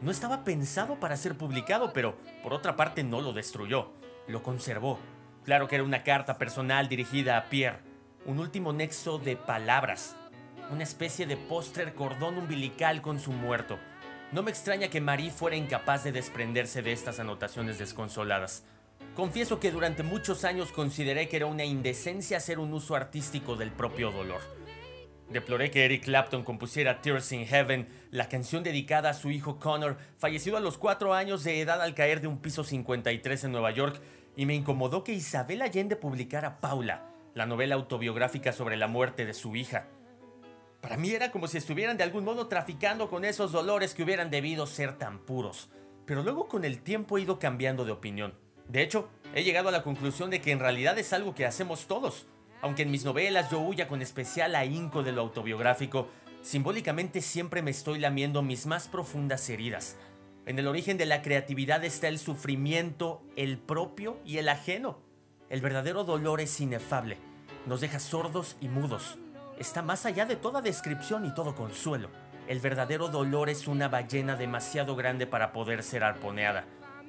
No 0.00 0.10
estaba 0.10 0.44
pensado 0.44 0.98
para 0.98 1.16
ser 1.18 1.36
publicado, 1.36 1.92
pero 1.92 2.16
por 2.42 2.54
otra 2.54 2.74
parte 2.74 3.04
no 3.04 3.20
lo 3.20 3.34
destruyó, 3.34 3.92
lo 4.28 4.42
conservó. 4.42 4.98
Claro 5.44 5.68
que 5.68 5.74
era 5.74 5.84
una 5.84 6.04
carta 6.04 6.38
personal 6.38 6.88
dirigida 6.88 7.36
a 7.36 7.50
Pierre, 7.50 7.80
un 8.24 8.38
último 8.38 8.72
nexo 8.72 9.18
de 9.18 9.36
palabras, 9.36 10.16
una 10.70 10.84
especie 10.84 11.26
de 11.26 11.36
póster 11.36 11.94
cordón 11.94 12.38
umbilical 12.38 13.02
con 13.02 13.18
su 13.18 13.30
muerto. 13.30 13.78
No 14.32 14.42
me 14.42 14.50
extraña 14.50 14.88
que 14.88 15.02
Marie 15.02 15.30
fuera 15.30 15.56
incapaz 15.56 16.04
de 16.04 16.12
desprenderse 16.12 16.80
de 16.80 16.92
estas 16.92 17.20
anotaciones 17.20 17.78
desconsoladas. 17.78 18.64
Confieso 19.14 19.60
que 19.60 19.70
durante 19.70 20.02
muchos 20.02 20.44
años 20.44 20.72
consideré 20.72 21.28
que 21.28 21.36
era 21.36 21.46
una 21.46 21.64
indecencia 21.64 22.38
hacer 22.38 22.58
un 22.58 22.72
uso 22.72 22.94
artístico 22.94 23.54
del 23.54 23.70
propio 23.70 24.10
dolor. 24.10 24.40
Deploré 25.30 25.70
que 25.70 25.84
Eric 25.84 26.04
Clapton 26.04 26.42
compusiera 26.42 27.00
Tears 27.02 27.30
in 27.30 27.46
Heaven, 27.46 27.88
la 28.10 28.28
canción 28.28 28.64
dedicada 28.64 29.10
a 29.10 29.14
su 29.14 29.30
hijo 29.30 29.60
Connor, 29.60 29.96
fallecido 30.18 30.56
a 30.56 30.60
los 30.60 30.76
4 30.76 31.14
años 31.14 31.44
de 31.44 31.60
edad 31.60 31.80
al 31.80 31.94
caer 31.94 32.20
de 32.20 32.26
un 32.26 32.38
piso 32.38 32.64
53 32.64 33.44
en 33.44 33.52
Nueva 33.52 33.70
York, 33.70 34.00
y 34.34 34.46
me 34.46 34.54
incomodó 34.54 35.04
que 35.04 35.12
Isabel 35.12 35.62
Allende 35.62 35.94
publicara 35.94 36.60
Paula, 36.60 37.06
la 37.34 37.46
novela 37.46 37.76
autobiográfica 37.76 38.52
sobre 38.52 38.76
la 38.76 38.88
muerte 38.88 39.24
de 39.24 39.34
su 39.34 39.54
hija. 39.54 39.86
Para 40.80 40.96
mí 40.96 41.10
era 41.10 41.30
como 41.30 41.46
si 41.46 41.58
estuvieran 41.58 41.96
de 41.96 42.02
algún 42.02 42.24
modo 42.24 42.48
traficando 42.48 43.08
con 43.08 43.24
esos 43.24 43.52
dolores 43.52 43.94
que 43.94 44.02
hubieran 44.02 44.30
debido 44.30 44.66
ser 44.66 44.98
tan 44.98 45.20
puros. 45.20 45.68
Pero 46.06 46.24
luego 46.24 46.48
con 46.48 46.64
el 46.64 46.82
tiempo 46.82 47.18
he 47.18 47.22
ido 47.22 47.38
cambiando 47.38 47.84
de 47.84 47.92
opinión. 47.92 48.34
De 48.66 48.82
hecho, 48.82 49.08
he 49.34 49.44
llegado 49.44 49.68
a 49.68 49.72
la 49.72 49.84
conclusión 49.84 50.30
de 50.30 50.40
que 50.40 50.50
en 50.50 50.58
realidad 50.58 50.98
es 50.98 51.12
algo 51.12 51.36
que 51.36 51.46
hacemos 51.46 51.86
todos. 51.86 52.26
Aunque 52.62 52.82
en 52.82 52.90
mis 52.90 53.04
novelas 53.04 53.50
yo 53.50 53.60
huya 53.60 53.88
con 53.88 54.02
especial 54.02 54.54
ahínco 54.54 55.02
de 55.02 55.12
lo 55.12 55.22
autobiográfico, 55.22 56.08
simbólicamente 56.42 57.22
siempre 57.22 57.62
me 57.62 57.70
estoy 57.70 57.98
lamiendo 57.98 58.42
mis 58.42 58.66
más 58.66 58.88
profundas 58.88 59.48
heridas. 59.48 59.96
En 60.46 60.58
el 60.58 60.66
origen 60.66 60.98
de 60.98 61.06
la 61.06 61.22
creatividad 61.22 61.84
está 61.84 62.08
el 62.08 62.18
sufrimiento, 62.18 63.22
el 63.36 63.58
propio 63.58 64.18
y 64.24 64.38
el 64.38 64.48
ajeno. 64.48 64.98
El 65.48 65.60
verdadero 65.60 66.04
dolor 66.04 66.40
es 66.40 66.60
inefable. 66.60 67.18
Nos 67.66 67.80
deja 67.80 67.98
sordos 67.98 68.56
y 68.60 68.68
mudos. 68.68 69.18
Está 69.58 69.82
más 69.82 70.06
allá 70.06 70.26
de 70.26 70.36
toda 70.36 70.62
descripción 70.62 71.26
y 71.26 71.34
todo 71.34 71.54
consuelo. 71.54 72.08
El 72.48 72.60
verdadero 72.60 73.08
dolor 73.08 73.50
es 73.50 73.68
una 73.68 73.88
ballena 73.88 74.34
demasiado 74.34 74.96
grande 74.96 75.26
para 75.26 75.52
poder 75.52 75.82
ser 75.82 76.02
arponeada. 76.02 76.64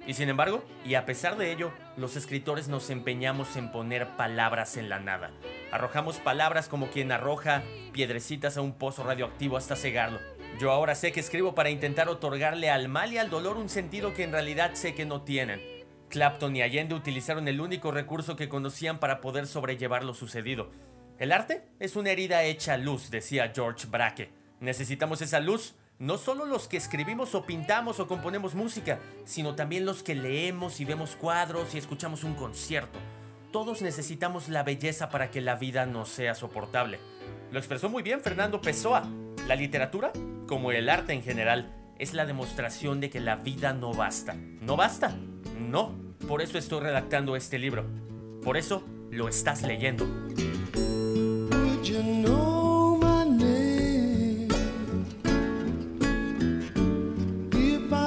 Y 0.08 0.16
sin 0.16 0.30
embargo, 0.30 0.64
y 0.84 0.96
a 0.96 1.06
pesar 1.06 1.38
de 1.38 1.52
ello, 1.52 1.72
los 1.96 2.16
escritores 2.16 2.68
nos 2.68 2.90
empeñamos 2.90 3.56
en 3.56 3.72
poner 3.72 4.08
palabras 4.18 4.78
en 4.78 4.90
la 4.90 5.00
nada. 5.00 5.32
Arrojamos 5.72 6.18
palabras 6.18 6.68
como 6.68 6.90
quien 6.90 7.12
arroja 7.12 7.62
piedrecitas 7.94 8.58
a 8.58 8.62
un 8.62 8.74
pozo 8.74 9.04
radioactivo 9.04 9.58
hasta 9.58 9.76
cegarlo. 9.76 10.20
Yo 10.60 10.72
ahora 10.72 10.96
sé 10.96 11.12
que 11.12 11.20
escribo 11.20 11.54
para 11.54 11.70
intentar 11.70 12.10
otorgarle 12.10 12.70
al 12.70 12.88
mal 12.88 13.14
y 13.14 13.20
al 13.20 13.30
dolor 13.30 13.58
un 13.58 13.70
sentido 13.70 14.14
que 14.14 14.24
en 14.24 14.32
realidad 14.32 14.72
sé 14.74 14.96
que 14.96 15.06
no 15.06 15.22
tienen. 15.22 15.62
Clapton 16.10 16.56
y 16.56 16.62
Allende 16.62 16.96
utilizaron 16.96 17.48
el 17.48 17.62
único 17.62 17.92
recurso 17.92 18.36
que 18.36 18.50
conocían 18.50 19.00
para 19.00 19.22
poder 19.22 19.48
sobrellevar 19.48 20.04
lo 20.04 20.14
sucedido. 20.14 20.70
El 21.20 21.32
arte 21.32 21.64
es 21.80 21.96
una 21.96 22.10
herida 22.10 22.44
hecha 22.44 22.78
luz, 22.78 23.12
decía 23.12 23.52
George 23.56 23.88
Braque. 23.88 24.32
Necesitamos 24.60 25.22
esa 25.22 25.40
luz 25.40 25.76
no 26.02 26.18
solo 26.18 26.46
los 26.46 26.68
que 26.68 26.78
escribimos 26.78 27.36
o 27.36 27.46
pintamos 27.46 28.00
o 28.00 28.08
componemos 28.08 28.56
música, 28.56 29.00
sino 29.24 29.54
también 29.54 29.86
los 29.86 30.02
que 30.02 30.16
leemos 30.16 30.80
y 30.80 30.86
vemos 30.86 31.16
cuadros 31.16 31.76
y 31.76 31.78
escuchamos 31.78 32.24
un 32.24 32.34
concierto. 32.34 32.98
Todos 33.52 33.84
necesitamos 33.84 34.50
la 34.50 34.64
belleza 34.64 35.10
para 35.10 35.30
que 35.30 35.42
la 35.42 35.54
vida 35.56 35.86
nos 35.86 36.10
sea 36.10 36.34
soportable. 36.34 37.00
Lo 37.52 37.60
expresó 37.60 37.88
muy 37.88 38.02
bien 38.02 38.22
Fernando 38.22 38.62
Pessoa. 38.62 39.08
La 39.48 39.56
literatura, 39.56 40.12
como 40.48 40.72
el 40.72 40.90
arte 40.90 41.14
en 41.14 41.22
general, 41.22 41.72
es 42.00 42.16
la 42.16 42.26
demostración 42.26 43.00
de 43.00 43.12
que 43.12 43.20
la 43.20 43.36
vida 43.36 43.74
no 43.74 43.94
basta. 43.94 44.34
¿No 44.34 44.76
basta? 44.76 45.16
No. 45.60 45.94
Por 46.28 46.42
eso 46.42 46.58
estoy 46.58 46.80
redactando 46.80 47.36
este 47.36 47.60
libro. 47.60 47.86
Por 48.44 48.58
eso 48.58 48.84
lo 49.12 49.30
estás 49.30 49.62
leyendo. 49.62 50.08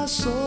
So. 0.07 0.44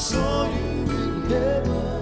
Saw 0.00 0.48
you 0.48 0.88
in 0.88 1.22
heaven? 1.28 1.99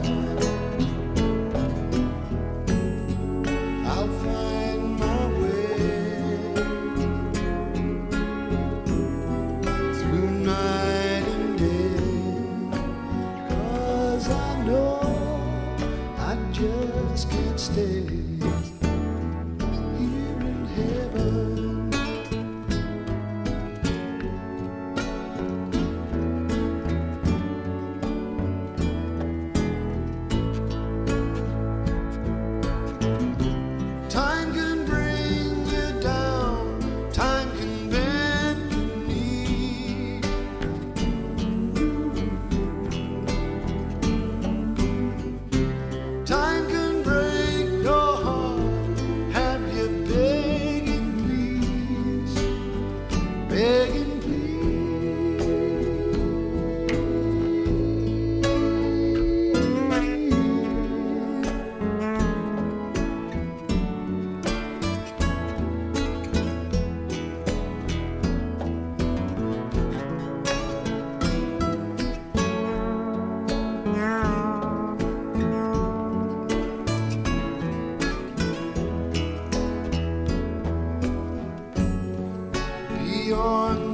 your 83.38 83.87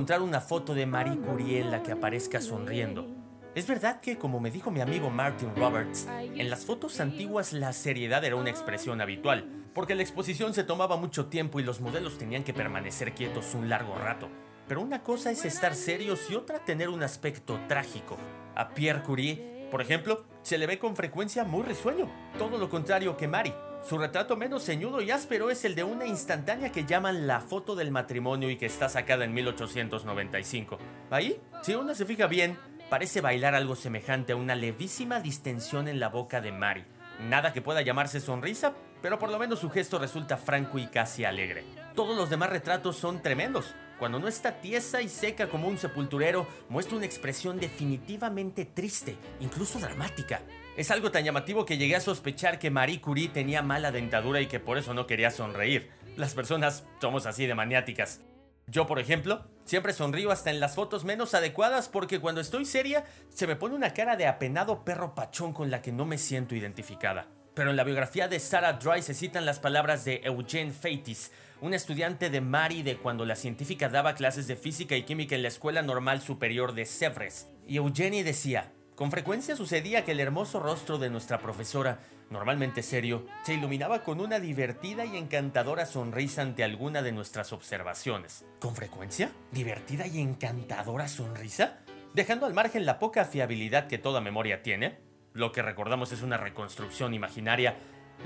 encontrar 0.00 0.22
una 0.22 0.40
foto 0.40 0.72
de 0.72 0.86
Marie 0.86 1.18
Curie 1.18 1.60
en 1.60 1.70
la 1.70 1.82
que 1.82 1.92
aparezca 1.92 2.40
sonriendo. 2.40 3.06
Es 3.54 3.66
verdad 3.66 4.00
que, 4.00 4.16
como 4.16 4.40
me 4.40 4.50
dijo 4.50 4.70
mi 4.70 4.80
amigo 4.80 5.10
Martin 5.10 5.54
Roberts, 5.54 6.08
en 6.08 6.48
las 6.48 6.64
fotos 6.64 7.00
antiguas 7.00 7.52
la 7.52 7.74
seriedad 7.74 8.24
era 8.24 8.36
una 8.36 8.48
expresión 8.48 9.02
habitual, 9.02 9.44
porque 9.74 9.94
la 9.94 10.00
exposición 10.00 10.54
se 10.54 10.64
tomaba 10.64 10.96
mucho 10.96 11.26
tiempo 11.26 11.60
y 11.60 11.64
los 11.64 11.82
modelos 11.82 12.16
tenían 12.16 12.44
que 12.44 12.54
permanecer 12.54 13.12
quietos 13.12 13.54
un 13.54 13.68
largo 13.68 13.94
rato. 13.94 14.30
Pero 14.66 14.80
una 14.80 15.02
cosa 15.02 15.30
es 15.32 15.44
estar 15.44 15.74
serios 15.74 16.30
y 16.30 16.34
otra 16.34 16.60
tener 16.60 16.88
un 16.88 17.02
aspecto 17.02 17.60
trágico. 17.68 18.16
A 18.54 18.70
Pierre 18.70 19.02
Curie, 19.02 19.68
por 19.70 19.82
ejemplo, 19.82 20.24
se 20.40 20.56
le 20.56 20.66
ve 20.66 20.78
con 20.78 20.96
frecuencia 20.96 21.44
muy 21.44 21.62
risueño, 21.62 22.10
todo 22.38 22.56
lo 22.56 22.70
contrario 22.70 23.18
que 23.18 23.28
Marie. 23.28 23.52
Su 23.82 23.96
retrato 23.96 24.36
menos 24.36 24.64
ceñudo 24.64 25.00
y 25.00 25.10
áspero 25.10 25.50
es 25.50 25.64
el 25.64 25.74
de 25.74 25.84
una 25.84 26.06
instantánea 26.06 26.70
que 26.70 26.84
llaman 26.84 27.26
la 27.26 27.40
foto 27.40 27.74
del 27.74 27.90
matrimonio 27.90 28.50
y 28.50 28.56
que 28.56 28.66
está 28.66 28.88
sacada 28.88 29.24
en 29.24 29.32
1895. 29.32 30.78
Ahí, 31.10 31.40
si 31.62 31.74
uno 31.74 31.94
se 31.94 32.04
fija 32.04 32.26
bien, 32.26 32.58
parece 32.90 33.20
bailar 33.22 33.54
algo 33.54 33.74
semejante 33.74 34.32
a 34.32 34.36
una 34.36 34.54
levísima 34.54 35.18
distensión 35.18 35.88
en 35.88 35.98
la 35.98 36.08
boca 36.08 36.40
de 36.40 36.52
Mary. 36.52 36.84
Nada 37.28 37.52
que 37.52 37.62
pueda 37.62 37.80
llamarse 37.80 38.20
sonrisa, 38.20 38.74
pero 39.02 39.18
por 39.18 39.30
lo 39.30 39.38
menos 39.38 39.60
su 39.60 39.70
gesto 39.70 39.98
resulta 39.98 40.36
franco 40.36 40.78
y 40.78 40.86
casi 40.86 41.24
alegre. 41.24 41.64
Todos 41.94 42.16
los 42.16 42.28
demás 42.28 42.50
retratos 42.50 42.96
son 42.96 43.22
tremendos. 43.22 43.74
Cuando 43.98 44.18
no 44.18 44.28
está 44.28 44.60
tiesa 44.60 45.02
y 45.02 45.08
seca 45.08 45.48
como 45.48 45.68
un 45.68 45.78
sepulturero, 45.78 46.46
muestra 46.68 46.96
una 46.96 47.06
expresión 47.06 47.58
definitivamente 47.58 48.64
triste, 48.66 49.16
incluso 49.40 49.78
dramática. 49.78 50.42
Es 50.80 50.90
algo 50.90 51.10
tan 51.10 51.24
llamativo 51.24 51.66
que 51.66 51.76
llegué 51.76 51.94
a 51.94 52.00
sospechar 52.00 52.58
que 52.58 52.70
Marie 52.70 53.02
Curie 53.02 53.28
tenía 53.28 53.60
mala 53.60 53.92
dentadura 53.92 54.40
y 54.40 54.46
que 54.46 54.60
por 54.60 54.78
eso 54.78 54.94
no 54.94 55.06
quería 55.06 55.30
sonreír. 55.30 55.90
Las 56.16 56.32
personas 56.32 56.86
somos 57.02 57.26
así 57.26 57.44
de 57.44 57.54
maniáticas. 57.54 58.22
Yo, 58.66 58.86
por 58.86 58.98
ejemplo, 58.98 59.44
siempre 59.66 59.92
sonrío 59.92 60.30
hasta 60.30 60.48
en 60.48 60.58
las 60.58 60.76
fotos 60.76 61.04
menos 61.04 61.34
adecuadas 61.34 61.90
porque 61.90 62.18
cuando 62.18 62.40
estoy 62.40 62.64
seria 62.64 63.04
se 63.28 63.46
me 63.46 63.56
pone 63.56 63.74
una 63.74 63.92
cara 63.92 64.16
de 64.16 64.26
apenado 64.26 64.82
perro 64.82 65.14
pachón 65.14 65.52
con 65.52 65.70
la 65.70 65.82
que 65.82 65.92
no 65.92 66.06
me 66.06 66.16
siento 66.16 66.54
identificada. 66.54 67.26
Pero 67.52 67.68
en 67.68 67.76
la 67.76 67.84
biografía 67.84 68.26
de 68.26 68.40
Sarah 68.40 68.78
Dry 68.82 69.02
se 69.02 69.12
citan 69.12 69.44
las 69.44 69.60
palabras 69.60 70.06
de 70.06 70.22
Eugene 70.24 70.72
Feitis, 70.72 71.30
un 71.60 71.74
estudiante 71.74 72.30
de 72.30 72.40
Mari 72.40 72.82
de 72.82 72.96
cuando 72.96 73.26
la 73.26 73.36
científica 73.36 73.90
daba 73.90 74.14
clases 74.14 74.46
de 74.46 74.56
física 74.56 74.96
y 74.96 75.02
química 75.02 75.34
en 75.34 75.42
la 75.42 75.48
Escuela 75.48 75.82
Normal 75.82 76.22
Superior 76.22 76.72
de 76.72 76.84
Sèvres. 76.84 77.48
Y 77.66 77.76
Eugenie 77.76 78.24
decía, 78.24 78.72
con 79.00 79.10
frecuencia 79.10 79.56
sucedía 79.56 80.04
que 80.04 80.12
el 80.12 80.20
hermoso 80.20 80.60
rostro 80.60 80.98
de 80.98 81.08
nuestra 81.08 81.38
profesora, 81.38 82.00
normalmente 82.28 82.82
serio, 82.82 83.24
se 83.44 83.54
iluminaba 83.54 84.04
con 84.04 84.20
una 84.20 84.40
divertida 84.40 85.06
y 85.06 85.16
encantadora 85.16 85.86
sonrisa 85.86 86.42
ante 86.42 86.64
alguna 86.64 87.00
de 87.00 87.10
nuestras 87.10 87.54
observaciones. 87.54 88.44
¿Con 88.60 88.76
frecuencia? 88.76 89.32
¿Divertida 89.52 90.06
y 90.06 90.20
encantadora 90.20 91.08
sonrisa? 91.08 91.78
Dejando 92.12 92.44
al 92.44 92.52
margen 92.52 92.84
la 92.84 92.98
poca 92.98 93.24
fiabilidad 93.24 93.86
que 93.86 93.96
toda 93.96 94.20
memoria 94.20 94.62
tiene, 94.62 94.98
lo 95.32 95.50
que 95.50 95.62
recordamos 95.62 96.12
es 96.12 96.20
una 96.20 96.36
reconstrucción 96.36 97.14
imaginaria, 97.14 97.76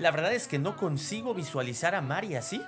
la 0.00 0.10
verdad 0.10 0.32
es 0.32 0.48
que 0.48 0.58
no 0.58 0.76
consigo 0.76 1.34
visualizar 1.34 1.94
a 1.94 2.00
Mari 2.00 2.34
así. 2.34 2.60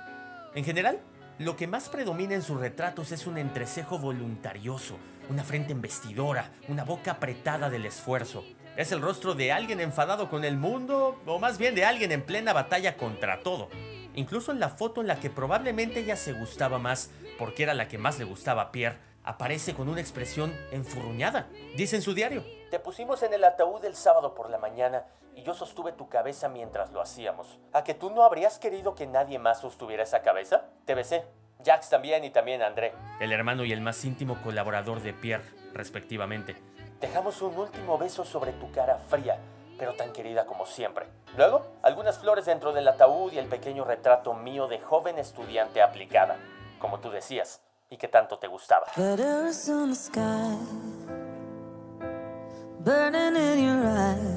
En 0.55 0.63
general, 0.63 1.01
lo 1.39 1.57
que 1.57 1.67
más 1.67 1.89
predomina 1.89 2.35
en 2.35 2.41
sus 2.41 2.57
retratos 2.57 3.11
es 3.11 3.27
un 3.27 3.37
entrecejo 3.37 3.99
voluntarioso, 3.99 4.97
una 5.29 5.43
frente 5.43 5.73
embestidora, 5.73 6.51
una 6.67 6.83
boca 6.83 7.11
apretada 7.11 7.69
del 7.69 7.85
esfuerzo. 7.85 8.43
Es 8.75 8.91
el 8.91 9.01
rostro 9.01 9.33
de 9.33 9.51
alguien 9.51 9.79
enfadado 9.79 10.29
con 10.29 10.45
el 10.45 10.57
mundo, 10.57 11.19
o 11.25 11.39
más 11.39 11.57
bien 11.57 11.75
de 11.75 11.85
alguien 11.85 12.11
en 12.11 12.25
plena 12.25 12.53
batalla 12.53 12.95
contra 12.95 13.41
todo. 13.41 13.69
Incluso 14.13 14.51
en 14.51 14.59
la 14.59 14.69
foto 14.69 15.01
en 15.01 15.07
la 15.07 15.19
que 15.19 15.29
probablemente 15.29 15.99
ella 15.99 16.15
se 16.15 16.33
gustaba 16.33 16.77
más, 16.79 17.11
porque 17.37 17.63
era 17.63 17.73
la 17.73 17.87
que 17.87 17.97
más 17.97 18.19
le 18.19 18.25
gustaba 18.25 18.61
a 18.63 18.71
Pierre, 18.71 18.99
aparece 19.23 19.75
con 19.75 19.89
una 19.89 20.01
expresión 20.01 20.55
enfurruñada. 20.71 21.47
Dice 21.75 21.97
en 21.97 22.01
su 22.01 22.13
diario, 22.13 22.43
Te 22.71 22.79
pusimos 22.79 23.23
en 23.23 23.33
el 23.33 23.43
ataúd 23.43 23.83
el 23.83 23.95
sábado 23.95 24.33
por 24.33 24.49
la 24.49 24.57
mañana 24.57 25.05
y 25.35 25.43
yo 25.43 25.53
sostuve 25.53 25.91
tu 25.91 26.09
cabeza 26.09 26.49
mientras 26.49 26.91
lo 26.91 27.01
hacíamos. 27.01 27.59
¿A 27.73 27.83
que 27.83 27.93
tú 27.93 28.09
no 28.09 28.23
habrías 28.23 28.57
querido 28.57 28.95
que 28.95 29.05
nadie 29.05 29.37
más 29.37 29.61
sostuviera 29.61 30.03
esa 30.03 30.21
cabeza? 30.23 30.65
Te 30.85 30.95
besé. 30.95 31.25
Jax 31.67 31.89
también 31.89 32.23
y 32.23 32.29
también 32.29 32.61
André. 32.61 32.93
El 33.19 33.33
hermano 33.33 33.65
y 33.65 33.73
el 33.73 33.81
más 33.81 34.05
íntimo 34.05 34.41
colaborador 34.41 35.01
de 35.01 35.11
Pierre, 35.11 35.43
respectivamente. 35.73 36.55
Dejamos 37.01 37.41
un 37.41 37.57
último 37.57 37.97
beso 37.97 38.23
sobre 38.23 38.53
tu 38.53 38.71
cara 38.71 38.97
fría, 39.09 39.37
pero 39.77 39.93
tan 39.93 40.13
querida 40.13 40.45
como 40.45 40.65
siempre. 40.65 41.07
Luego, 41.35 41.67
algunas 41.83 42.19
flores 42.19 42.45
dentro 42.45 42.71
del 42.71 42.87
ataúd 42.87 43.33
y 43.33 43.37
el 43.37 43.47
pequeño 43.47 43.83
retrato 43.83 44.33
mío 44.33 44.69
de 44.69 44.79
joven 44.79 45.19
estudiante 45.19 45.81
aplicada, 45.81 46.37
como 46.79 46.99
tú 47.01 47.11
decías, 47.11 47.61
y 47.89 47.97
que 47.97 48.07
tanto 48.07 48.39
te 48.39 48.47
gustaba. 48.47 48.87
That 48.95 49.19
Arizona 49.19 49.93
sky 49.93 50.57
burning 52.79 53.35
in 53.35 53.65
your 53.65 53.85
eyes. 53.85 54.36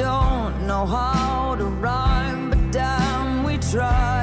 don't 0.00 0.66
know 0.66 0.86
how 0.86 1.54
to 1.56 1.66
rhyme, 1.66 2.48
but 2.50 2.72
damn, 2.72 3.44
we 3.44 3.58
try. 3.58 4.19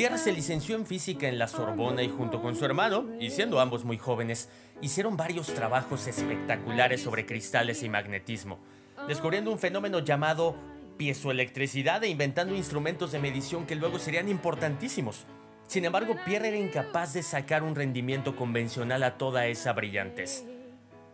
Pierre 0.00 0.16
se 0.16 0.32
licenció 0.32 0.76
en 0.76 0.86
física 0.86 1.28
en 1.28 1.38
la 1.38 1.46
Sorbona 1.46 2.02
y 2.02 2.08
junto 2.08 2.40
con 2.40 2.56
su 2.56 2.64
hermano, 2.64 3.04
y 3.20 3.28
siendo 3.28 3.60
ambos 3.60 3.84
muy 3.84 3.98
jóvenes, 3.98 4.48
hicieron 4.80 5.18
varios 5.18 5.48
trabajos 5.48 6.06
espectaculares 6.06 7.02
sobre 7.02 7.26
cristales 7.26 7.82
y 7.82 7.90
magnetismo, 7.90 8.60
descubriendo 9.06 9.52
un 9.52 9.58
fenómeno 9.58 9.98
llamado 9.98 10.56
piezoelectricidad 10.96 12.02
e 12.02 12.08
inventando 12.08 12.56
instrumentos 12.56 13.12
de 13.12 13.18
medición 13.18 13.66
que 13.66 13.74
luego 13.74 13.98
serían 13.98 14.30
importantísimos. 14.30 15.26
Sin 15.66 15.84
embargo, 15.84 16.16
Pierre 16.24 16.48
era 16.48 16.56
incapaz 16.56 17.12
de 17.12 17.22
sacar 17.22 17.62
un 17.62 17.74
rendimiento 17.74 18.36
convencional 18.36 19.02
a 19.02 19.18
toda 19.18 19.48
esa 19.48 19.74
brillantez. 19.74 20.46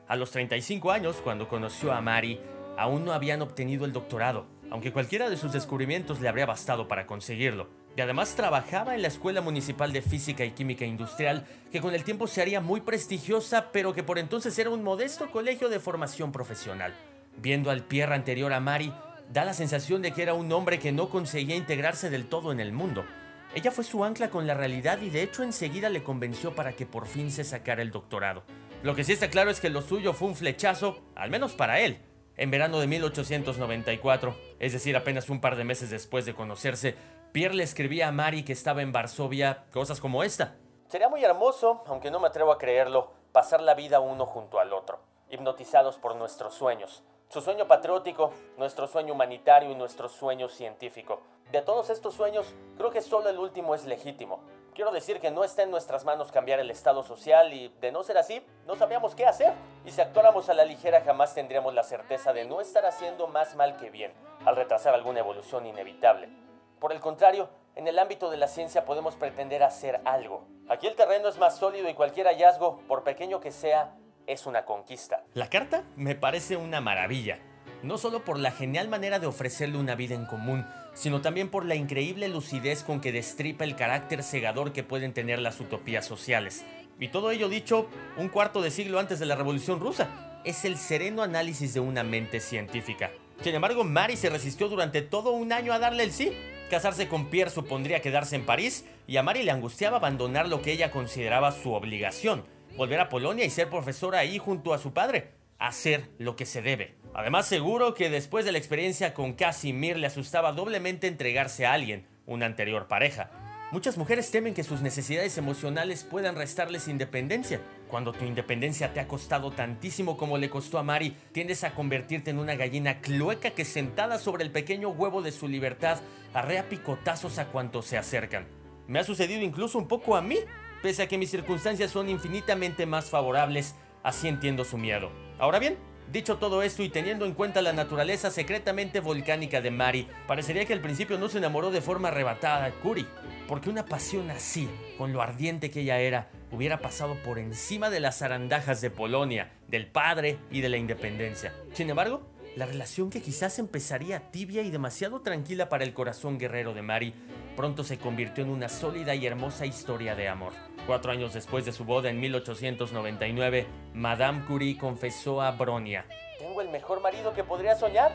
A 0.06 0.14
los 0.14 0.30
35 0.30 0.92
años, 0.92 1.16
cuando 1.24 1.48
conoció 1.48 1.92
a 1.92 2.00
Mari, 2.00 2.38
aún 2.78 3.04
no 3.04 3.12
habían 3.12 3.42
obtenido 3.42 3.84
el 3.84 3.92
doctorado, 3.92 4.46
aunque 4.70 4.92
cualquiera 4.92 5.28
de 5.28 5.36
sus 5.36 5.52
descubrimientos 5.52 6.20
le 6.20 6.28
habría 6.28 6.46
bastado 6.46 6.86
para 6.86 7.08
conseguirlo. 7.08 7.84
Y 7.96 8.00
además 8.02 8.34
trabajaba 8.36 8.94
en 8.94 9.00
la 9.00 9.08
Escuela 9.08 9.40
Municipal 9.40 9.90
de 9.90 10.02
Física 10.02 10.44
y 10.44 10.50
Química 10.50 10.84
Industrial, 10.84 11.46
que 11.72 11.80
con 11.80 11.94
el 11.94 12.04
tiempo 12.04 12.26
se 12.26 12.42
haría 12.42 12.60
muy 12.60 12.82
prestigiosa, 12.82 13.72
pero 13.72 13.94
que 13.94 14.02
por 14.02 14.18
entonces 14.18 14.58
era 14.58 14.68
un 14.68 14.84
modesto 14.84 15.30
colegio 15.30 15.70
de 15.70 15.80
formación 15.80 16.30
profesional. 16.30 16.94
Viendo 17.38 17.70
al 17.70 17.84
Pierre 17.84 18.14
anterior 18.14 18.52
a 18.52 18.60
Mari, 18.60 18.92
da 19.32 19.46
la 19.46 19.54
sensación 19.54 20.02
de 20.02 20.12
que 20.12 20.22
era 20.22 20.34
un 20.34 20.52
hombre 20.52 20.78
que 20.78 20.92
no 20.92 21.08
conseguía 21.08 21.56
integrarse 21.56 22.10
del 22.10 22.26
todo 22.26 22.52
en 22.52 22.60
el 22.60 22.72
mundo. 22.72 23.06
Ella 23.54 23.70
fue 23.70 23.82
su 23.82 24.04
ancla 24.04 24.28
con 24.28 24.46
la 24.46 24.52
realidad 24.52 25.00
y 25.00 25.08
de 25.08 25.22
hecho 25.22 25.42
enseguida 25.42 25.88
le 25.88 26.02
convenció 26.02 26.54
para 26.54 26.74
que 26.74 26.84
por 26.84 27.06
fin 27.06 27.30
se 27.30 27.44
sacara 27.44 27.80
el 27.80 27.92
doctorado. 27.92 28.44
Lo 28.82 28.94
que 28.94 29.04
sí 29.04 29.12
está 29.12 29.30
claro 29.30 29.50
es 29.50 29.58
que 29.58 29.70
lo 29.70 29.80
suyo 29.80 30.12
fue 30.12 30.28
un 30.28 30.36
flechazo, 30.36 31.02
al 31.14 31.30
menos 31.30 31.54
para 31.54 31.80
él. 31.80 31.98
En 32.36 32.50
verano 32.50 32.78
de 32.78 32.86
1894, 32.86 34.38
es 34.58 34.74
decir, 34.74 34.94
apenas 34.94 35.30
un 35.30 35.40
par 35.40 35.56
de 35.56 35.64
meses 35.64 35.88
después 35.88 36.26
de 36.26 36.34
conocerse, 36.34 36.94
Pierre 37.36 37.54
le 37.54 37.64
escribía 37.64 38.08
a 38.08 38.12
Mari 38.12 38.44
que 38.44 38.54
estaba 38.54 38.80
en 38.80 38.92
Varsovia 38.92 39.66
cosas 39.70 40.00
como 40.00 40.22
esta. 40.22 40.54
Sería 40.88 41.10
muy 41.10 41.22
hermoso, 41.22 41.84
aunque 41.86 42.10
no 42.10 42.18
me 42.18 42.28
atrevo 42.28 42.50
a 42.50 42.56
creerlo, 42.56 43.10
pasar 43.32 43.60
la 43.60 43.74
vida 43.74 44.00
uno 44.00 44.24
junto 44.24 44.58
al 44.58 44.72
otro, 44.72 45.00
hipnotizados 45.28 45.98
por 45.98 46.16
nuestros 46.16 46.54
sueños. 46.54 47.02
Su 47.28 47.42
sueño 47.42 47.66
patriótico, 47.66 48.32
nuestro 48.56 48.86
sueño 48.86 49.12
humanitario 49.12 49.70
y 49.70 49.74
nuestro 49.74 50.08
sueño 50.08 50.48
científico. 50.48 51.20
De 51.52 51.60
todos 51.60 51.90
estos 51.90 52.14
sueños, 52.14 52.54
creo 52.78 52.90
que 52.90 53.02
solo 53.02 53.28
el 53.28 53.38
último 53.38 53.74
es 53.74 53.84
legítimo. 53.84 54.40
Quiero 54.74 54.90
decir 54.90 55.20
que 55.20 55.30
no 55.30 55.44
está 55.44 55.62
en 55.62 55.70
nuestras 55.70 56.06
manos 56.06 56.32
cambiar 56.32 56.58
el 56.58 56.70
estado 56.70 57.02
social 57.02 57.52
y, 57.52 57.68
de 57.82 57.92
no 57.92 58.02
ser 58.02 58.16
así, 58.16 58.42
no 58.66 58.76
sabríamos 58.76 59.14
qué 59.14 59.26
hacer. 59.26 59.52
Y 59.84 59.90
si 59.90 60.00
actuáramos 60.00 60.48
a 60.48 60.54
la 60.54 60.64
ligera 60.64 61.02
jamás 61.02 61.34
tendríamos 61.34 61.74
la 61.74 61.82
certeza 61.82 62.32
de 62.32 62.46
no 62.46 62.62
estar 62.62 62.86
haciendo 62.86 63.26
más 63.28 63.56
mal 63.56 63.76
que 63.76 63.90
bien, 63.90 64.14
al 64.46 64.56
retrasar 64.56 64.94
alguna 64.94 65.20
evolución 65.20 65.66
inevitable. 65.66 66.45
Por 66.80 66.92
el 66.92 67.00
contrario, 67.00 67.48
en 67.74 67.88
el 67.88 67.98
ámbito 67.98 68.30
de 68.30 68.36
la 68.36 68.48
ciencia 68.48 68.84
podemos 68.84 69.16
pretender 69.16 69.62
hacer 69.62 70.00
algo. 70.04 70.46
Aquí 70.68 70.86
el 70.86 70.94
terreno 70.94 71.28
es 71.28 71.38
más 71.38 71.58
sólido 71.58 71.88
y 71.88 71.94
cualquier 71.94 72.26
hallazgo, 72.26 72.80
por 72.86 73.02
pequeño 73.02 73.40
que 73.40 73.50
sea, 73.50 73.94
es 74.26 74.46
una 74.46 74.64
conquista. 74.64 75.24
La 75.34 75.48
carta 75.48 75.84
me 75.96 76.14
parece 76.14 76.56
una 76.56 76.80
maravilla, 76.80 77.38
no 77.82 77.96
solo 77.96 78.24
por 78.24 78.38
la 78.38 78.50
genial 78.50 78.88
manera 78.88 79.18
de 79.18 79.26
ofrecerle 79.26 79.78
una 79.78 79.94
vida 79.94 80.14
en 80.14 80.26
común, 80.26 80.66
sino 80.94 81.22
también 81.22 81.50
por 81.50 81.64
la 81.64 81.76
increíble 81.76 82.28
lucidez 82.28 82.82
con 82.82 83.00
que 83.00 83.12
destripa 83.12 83.64
el 83.64 83.76
carácter 83.76 84.22
cegador 84.22 84.72
que 84.72 84.82
pueden 84.82 85.14
tener 85.14 85.38
las 85.38 85.60
utopías 85.60 86.04
sociales. 86.04 86.64
Y 86.98 87.08
todo 87.08 87.30
ello 87.30 87.48
dicho 87.48 87.88
un 88.16 88.28
cuarto 88.28 88.60
de 88.62 88.70
siglo 88.70 88.98
antes 88.98 89.18
de 89.18 89.26
la 89.26 89.36
Revolución 89.36 89.80
Rusa. 89.80 90.40
Es 90.44 90.64
el 90.64 90.78
sereno 90.78 91.22
análisis 91.22 91.74
de 91.74 91.80
una 91.80 92.02
mente 92.02 92.40
científica. 92.40 93.10
Sin 93.42 93.54
embargo, 93.54 93.84
Mary 93.84 94.16
se 94.16 94.30
resistió 94.30 94.68
durante 94.68 95.02
todo 95.02 95.32
un 95.32 95.52
año 95.52 95.72
a 95.72 95.78
darle 95.78 96.04
el 96.04 96.12
sí. 96.12 96.32
Casarse 96.70 97.06
con 97.06 97.26
Pierre 97.26 97.50
supondría 97.50 98.02
quedarse 98.02 98.34
en 98.34 98.44
París 98.44 98.84
y 99.06 99.18
a 99.18 99.22
Mary 99.22 99.44
le 99.44 99.52
angustiaba 99.52 99.98
abandonar 99.98 100.48
lo 100.48 100.62
que 100.62 100.72
ella 100.72 100.90
consideraba 100.90 101.52
su 101.52 101.72
obligación, 101.72 102.44
volver 102.76 102.98
a 102.98 103.08
Polonia 103.08 103.44
y 103.44 103.50
ser 103.50 103.70
profesora 103.70 104.18
ahí 104.18 104.38
junto 104.38 104.74
a 104.74 104.78
su 104.78 104.92
padre, 104.92 105.30
hacer 105.60 106.10
lo 106.18 106.34
que 106.34 106.44
se 106.44 106.62
debe. 106.62 106.96
Además, 107.14 107.46
seguro 107.46 107.94
que 107.94 108.10
después 108.10 108.44
de 108.44 108.50
la 108.50 108.58
experiencia 108.58 109.14
con 109.14 109.34
Casimir 109.34 109.96
le 109.96 110.08
asustaba 110.08 110.52
doblemente 110.52 111.06
entregarse 111.06 111.66
a 111.66 111.72
alguien, 111.72 112.04
una 112.26 112.46
anterior 112.46 112.88
pareja. 112.88 113.30
Muchas 113.76 113.98
mujeres 113.98 114.30
temen 114.30 114.54
que 114.54 114.64
sus 114.64 114.80
necesidades 114.80 115.36
emocionales 115.36 116.02
puedan 116.02 116.34
restarles 116.34 116.88
independencia. 116.88 117.60
Cuando 117.88 118.14
tu 118.14 118.24
independencia 118.24 118.94
te 118.94 119.00
ha 119.00 119.06
costado 119.06 119.50
tantísimo 119.50 120.16
como 120.16 120.38
le 120.38 120.48
costó 120.48 120.78
a 120.78 120.82
Mari, 120.82 121.14
tiendes 121.32 121.62
a 121.62 121.74
convertirte 121.74 122.30
en 122.30 122.38
una 122.38 122.54
gallina 122.54 123.02
clueca 123.02 123.50
que 123.50 123.66
sentada 123.66 124.18
sobre 124.18 124.44
el 124.44 124.50
pequeño 124.50 124.88
huevo 124.88 125.20
de 125.20 125.30
su 125.30 125.46
libertad 125.46 125.98
arrea 126.32 126.70
picotazos 126.70 127.38
a 127.38 127.48
cuantos 127.48 127.84
se 127.84 127.98
acercan. 127.98 128.46
Me 128.88 128.98
ha 128.98 129.04
sucedido 129.04 129.42
incluso 129.42 129.76
un 129.76 129.88
poco 129.88 130.16
a 130.16 130.22
mí, 130.22 130.38
pese 130.82 131.02
a 131.02 131.06
que 131.06 131.18
mis 131.18 131.30
circunstancias 131.30 131.90
son 131.90 132.08
infinitamente 132.08 132.86
más 132.86 133.10
favorables, 133.10 133.74
así 134.02 134.26
entiendo 134.26 134.64
su 134.64 134.78
miedo. 134.78 135.10
Ahora 135.38 135.58
bien, 135.58 135.76
Dicho 136.12 136.36
todo 136.36 136.62
esto 136.62 136.84
y 136.84 136.88
teniendo 136.88 137.26
en 137.26 137.34
cuenta 137.34 137.60
la 137.62 137.72
naturaleza 137.72 138.30
secretamente 138.30 139.00
volcánica 139.00 139.60
de 139.60 139.72
Mari, 139.72 140.08
parecería 140.28 140.64
que 140.64 140.72
al 140.72 140.80
principio 140.80 141.18
no 141.18 141.28
se 141.28 141.38
enamoró 141.38 141.72
de 141.72 141.80
forma 141.80 142.08
arrebatada 142.08 142.64
de 142.64 142.72
Curi, 142.74 143.06
porque 143.48 143.70
una 143.70 143.86
pasión 143.86 144.30
así, 144.30 144.68
con 144.98 145.12
lo 145.12 145.20
ardiente 145.20 145.68
que 145.68 145.80
ella 145.80 145.98
era, 145.98 146.30
hubiera 146.52 146.78
pasado 146.78 147.16
por 147.24 147.40
encima 147.40 147.90
de 147.90 147.98
las 147.98 148.18
zarandajas 148.18 148.80
de 148.80 148.90
Polonia, 148.90 149.50
del 149.66 149.88
padre 149.88 150.38
y 150.52 150.60
de 150.60 150.68
la 150.68 150.76
independencia. 150.76 151.52
Sin 151.72 151.90
embargo, 151.90 152.22
la 152.54 152.66
relación 152.66 153.10
que 153.10 153.20
quizás 153.20 153.58
empezaría 153.58 154.30
tibia 154.30 154.62
y 154.62 154.70
demasiado 154.70 155.22
tranquila 155.22 155.68
para 155.68 155.84
el 155.84 155.92
corazón 155.92 156.38
guerrero 156.38 156.72
de 156.72 156.82
Mari, 156.82 157.14
pronto 157.56 157.82
se 157.82 157.98
convirtió 157.98 158.44
en 158.44 158.50
una 158.50 158.68
sólida 158.68 159.16
y 159.16 159.26
hermosa 159.26 159.66
historia 159.66 160.14
de 160.14 160.28
amor. 160.28 160.52
Cuatro 160.86 161.10
años 161.10 161.34
después 161.34 161.64
de 161.64 161.72
su 161.72 161.84
boda 161.84 162.10
en 162.10 162.20
1899, 162.20 163.66
Madame 163.92 164.44
Curie 164.46 164.78
confesó 164.78 165.42
a 165.42 165.50
Bronia. 165.50 166.06
Tengo 166.38 166.60
el 166.60 166.68
mejor 166.68 167.00
marido 167.00 167.34
que 167.34 167.42
podría 167.42 167.74
soñar. 167.74 168.12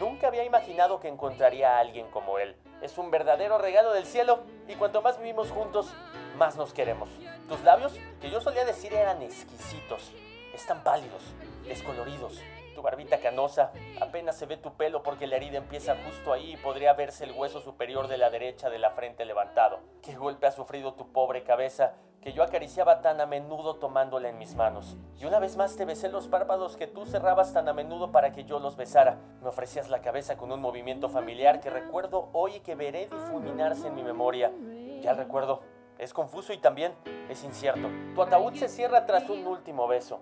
Nunca 0.00 0.28
había 0.28 0.42
imaginado 0.42 0.98
que 0.98 1.08
encontraría 1.08 1.76
a 1.76 1.80
alguien 1.80 2.06
como 2.10 2.38
él. 2.38 2.56
Es 2.80 2.96
un 2.96 3.10
verdadero 3.10 3.58
regalo 3.58 3.92
del 3.92 4.06
cielo 4.06 4.44
y 4.66 4.76
cuanto 4.76 5.02
más 5.02 5.18
vivimos 5.18 5.50
juntos, 5.50 5.92
más 6.38 6.56
nos 6.56 6.72
queremos. 6.72 7.10
Tus 7.50 7.62
labios, 7.64 7.92
que 8.22 8.30
yo 8.30 8.40
solía 8.40 8.64
decir 8.64 8.94
eran 8.94 9.20
exquisitos, 9.20 10.10
están 10.54 10.82
pálidos, 10.82 11.22
descoloridos. 11.68 12.40
Tu 12.76 12.82
barbita 12.82 13.20
canosa, 13.20 13.72
apenas 14.02 14.36
se 14.36 14.44
ve 14.44 14.58
tu 14.58 14.74
pelo 14.74 15.02
porque 15.02 15.26
la 15.26 15.36
herida 15.36 15.56
empieza 15.56 15.96
justo 16.04 16.34
ahí 16.34 16.52
y 16.52 16.56
podría 16.58 16.92
verse 16.92 17.24
el 17.24 17.32
hueso 17.32 17.62
superior 17.62 18.06
de 18.06 18.18
la 18.18 18.28
derecha 18.28 18.68
de 18.68 18.78
la 18.78 18.90
frente 18.90 19.24
levantado. 19.24 19.78
Qué 20.02 20.14
golpe 20.14 20.46
ha 20.46 20.52
sufrido 20.52 20.92
tu 20.92 21.10
pobre 21.10 21.42
cabeza 21.42 21.94
que 22.20 22.34
yo 22.34 22.42
acariciaba 22.42 23.00
tan 23.00 23.18
a 23.22 23.24
menudo 23.24 23.76
tomándola 23.76 24.28
en 24.28 24.36
mis 24.36 24.54
manos. 24.56 24.98
Y 25.18 25.24
una 25.24 25.38
vez 25.38 25.56
más 25.56 25.74
te 25.76 25.86
besé 25.86 26.10
los 26.10 26.28
párpados 26.28 26.76
que 26.76 26.86
tú 26.86 27.06
cerrabas 27.06 27.54
tan 27.54 27.66
a 27.66 27.72
menudo 27.72 28.12
para 28.12 28.32
que 28.32 28.44
yo 28.44 28.58
los 28.58 28.76
besara. 28.76 29.16
Me 29.40 29.48
ofrecías 29.48 29.88
la 29.88 30.02
cabeza 30.02 30.36
con 30.36 30.52
un 30.52 30.60
movimiento 30.60 31.08
familiar 31.08 31.60
que 31.60 31.70
recuerdo 31.70 32.28
hoy 32.34 32.56
y 32.56 32.60
que 32.60 32.74
veré 32.74 33.06
difuminarse 33.06 33.88
en 33.88 33.94
mi 33.94 34.02
memoria. 34.02 34.52
Ya 35.00 35.14
recuerdo. 35.14 35.62
Es 35.96 36.12
confuso 36.12 36.52
y 36.52 36.58
también 36.58 36.92
es 37.30 37.42
incierto. 37.42 37.88
Tu 38.14 38.20
ataúd 38.20 38.52
se 38.52 38.68
cierra 38.68 39.06
tras 39.06 39.30
un 39.30 39.46
último 39.46 39.88
beso 39.88 40.20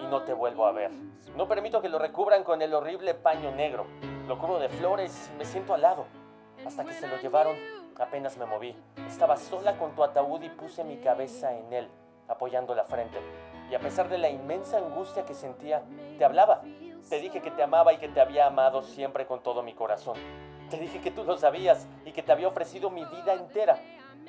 y 0.00 0.06
no 0.06 0.22
te 0.22 0.32
vuelvo 0.32 0.66
a 0.66 0.72
ver. 0.72 0.90
No 1.36 1.48
permito 1.48 1.80
que 1.80 1.88
lo 1.88 1.98
recubran 1.98 2.44
con 2.44 2.62
el 2.62 2.74
horrible 2.74 3.14
paño 3.14 3.50
negro. 3.50 3.86
Lo 4.26 4.38
cubro 4.38 4.58
de 4.58 4.68
flores 4.68 5.30
me 5.38 5.44
siento 5.44 5.74
al 5.74 5.82
lado. 5.82 6.06
Hasta 6.66 6.84
que 6.84 6.92
se 6.92 7.08
lo 7.08 7.16
llevaron, 7.18 7.56
apenas 7.98 8.36
me 8.36 8.46
moví. 8.46 8.76
Estaba 9.06 9.36
sola 9.36 9.76
con 9.76 9.94
tu 9.94 10.02
ataúd 10.02 10.42
y 10.42 10.48
puse 10.48 10.84
mi 10.84 10.96
cabeza 10.98 11.56
en 11.56 11.72
él, 11.72 11.88
apoyando 12.28 12.74
la 12.74 12.84
frente. 12.84 13.18
Y 13.70 13.74
a 13.74 13.80
pesar 13.80 14.08
de 14.08 14.18
la 14.18 14.30
inmensa 14.30 14.78
angustia 14.78 15.24
que 15.24 15.34
sentía, 15.34 15.82
te 16.18 16.24
hablaba. 16.24 16.62
Te 17.08 17.20
dije 17.20 17.42
que 17.42 17.50
te 17.50 17.62
amaba 17.62 17.92
y 17.92 17.98
que 17.98 18.08
te 18.08 18.20
había 18.20 18.46
amado 18.46 18.82
siempre 18.82 19.26
con 19.26 19.42
todo 19.42 19.62
mi 19.62 19.74
corazón. 19.74 20.16
Te 20.70 20.78
dije 20.78 21.00
que 21.00 21.10
tú 21.10 21.24
lo 21.24 21.36
sabías 21.36 21.86
y 22.04 22.12
que 22.12 22.22
te 22.22 22.32
había 22.32 22.48
ofrecido 22.48 22.90
mi 22.90 23.04
vida 23.04 23.34
entera. 23.34 23.78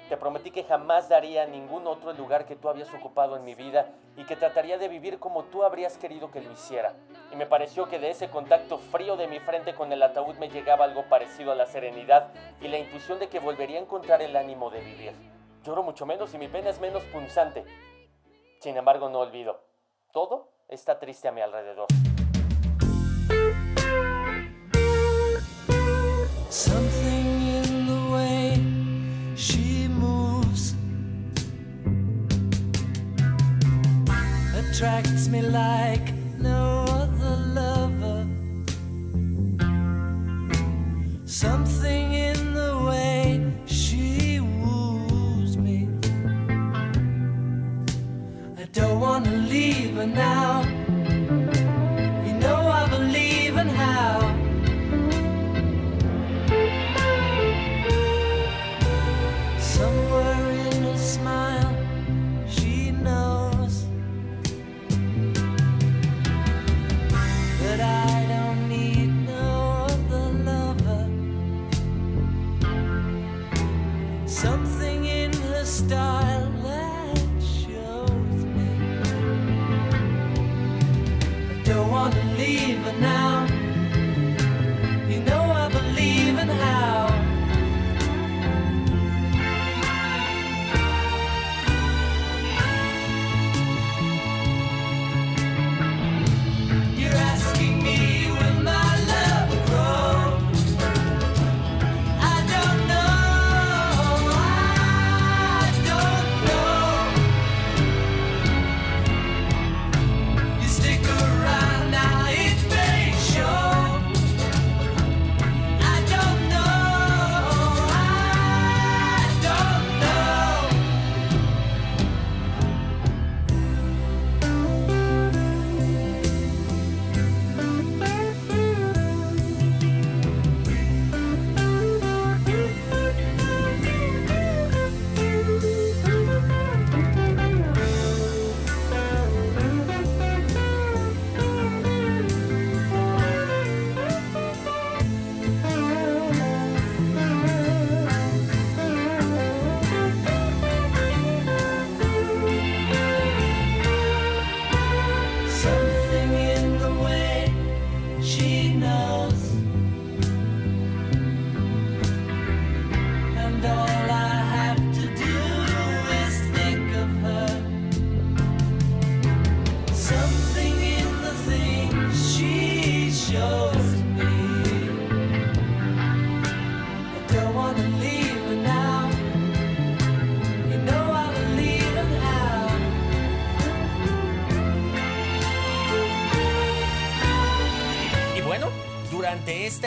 Te 0.09 0.17
prometí 0.17 0.51
que 0.51 0.63
jamás 0.63 1.09
daría 1.09 1.45
ningún 1.45 1.87
otro 1.87 2.11
el 2.11 2.17
lugar 2.17 2.45
que 2.45 2.55
tú 2.55 2.69
habías 2.69 2.93
ocupado 2.93 3.35
en 3.37 3.43
mi 3.43 3.55
vida 3.55 3.89
y 4.15 4.25
que 4.25 4.35
trataría 4.35 4.77
de 4.77 4.87
vivir 4.87 5.17
como 5.19 5.45
tú 5.45 5.63
habrías 5.63 5.97
querido 5.97 6.29
que 6.31 6.41
lo 6.41 6.51
hiciera. 6.51 6.93
Y 7.31 7.35
me 7.35 7.47
pareció 7.47 7.89
que 7.89 7.99
de 7.99 8.11
ese 8.11 8.29
contacto 8.29 8.77
frío 8.77 9.17
de 9.17 9.27
mi 9.27 9.39
frente 9.39 9.73
con 9.73 9.91
el 9.91 10.03
ataúd 10.03 10.35
me 10.35 10.49
llegaba 10.49 10.85
algo 10.85 11.09
parecido 11.09 11.51
a 11.51 11.55
la 11.55 11.65
serenidad 11.65 12.31
y 12.61 12.67
la 12.67 12.77
intuición 12.77 13.19
de 13.19 13.29
que 13.29 13.39
volvería 13.39 13.79
a 13.79 13.81
encontrar 13.81 14.21
el 14.21 14.35
ánimo 14.35 14.69
de 14.69 14.81
vivir. 14.81 15.13
Lloro 15.63 15.81
mucho 15.81 16.05
menos 16.05 16.33
y 16.33 16.37
mi 16.37 16.47
pena 16.47 16.69
es 16.69 16.79
menos 16.79 17.03
punzante. 17.05 17.65
Sin 18.59 18.77
embargo, 18.77 19.09
no 19.09 19.19
olvido. 19.19 19.61
Todo 20.11 20.51
está 20.67 20.99
triste 20.99 21.27
a 21.27 21.31
mi 21.31 21.41
alrededor. 21.41 21.87
Attracts 34.75 35.29
me 35.29 35.41
like 35.41 36.13
no 36.37 36.83
other 36.89 37.35
lover. 37.59 38.27
Something 41.23 42.11
in 42.11 42.53
the 42.53 42.83
way 42.85 43.53
she 43.65 44.41
woos 44.41 45.55
me. 45.55 45.87
I 48.57 48.65
don't 48.73 48.99
wanna 48.99 49.31
leave 49.47 49.95
her 49.95 50.07
now. 50.07 50.44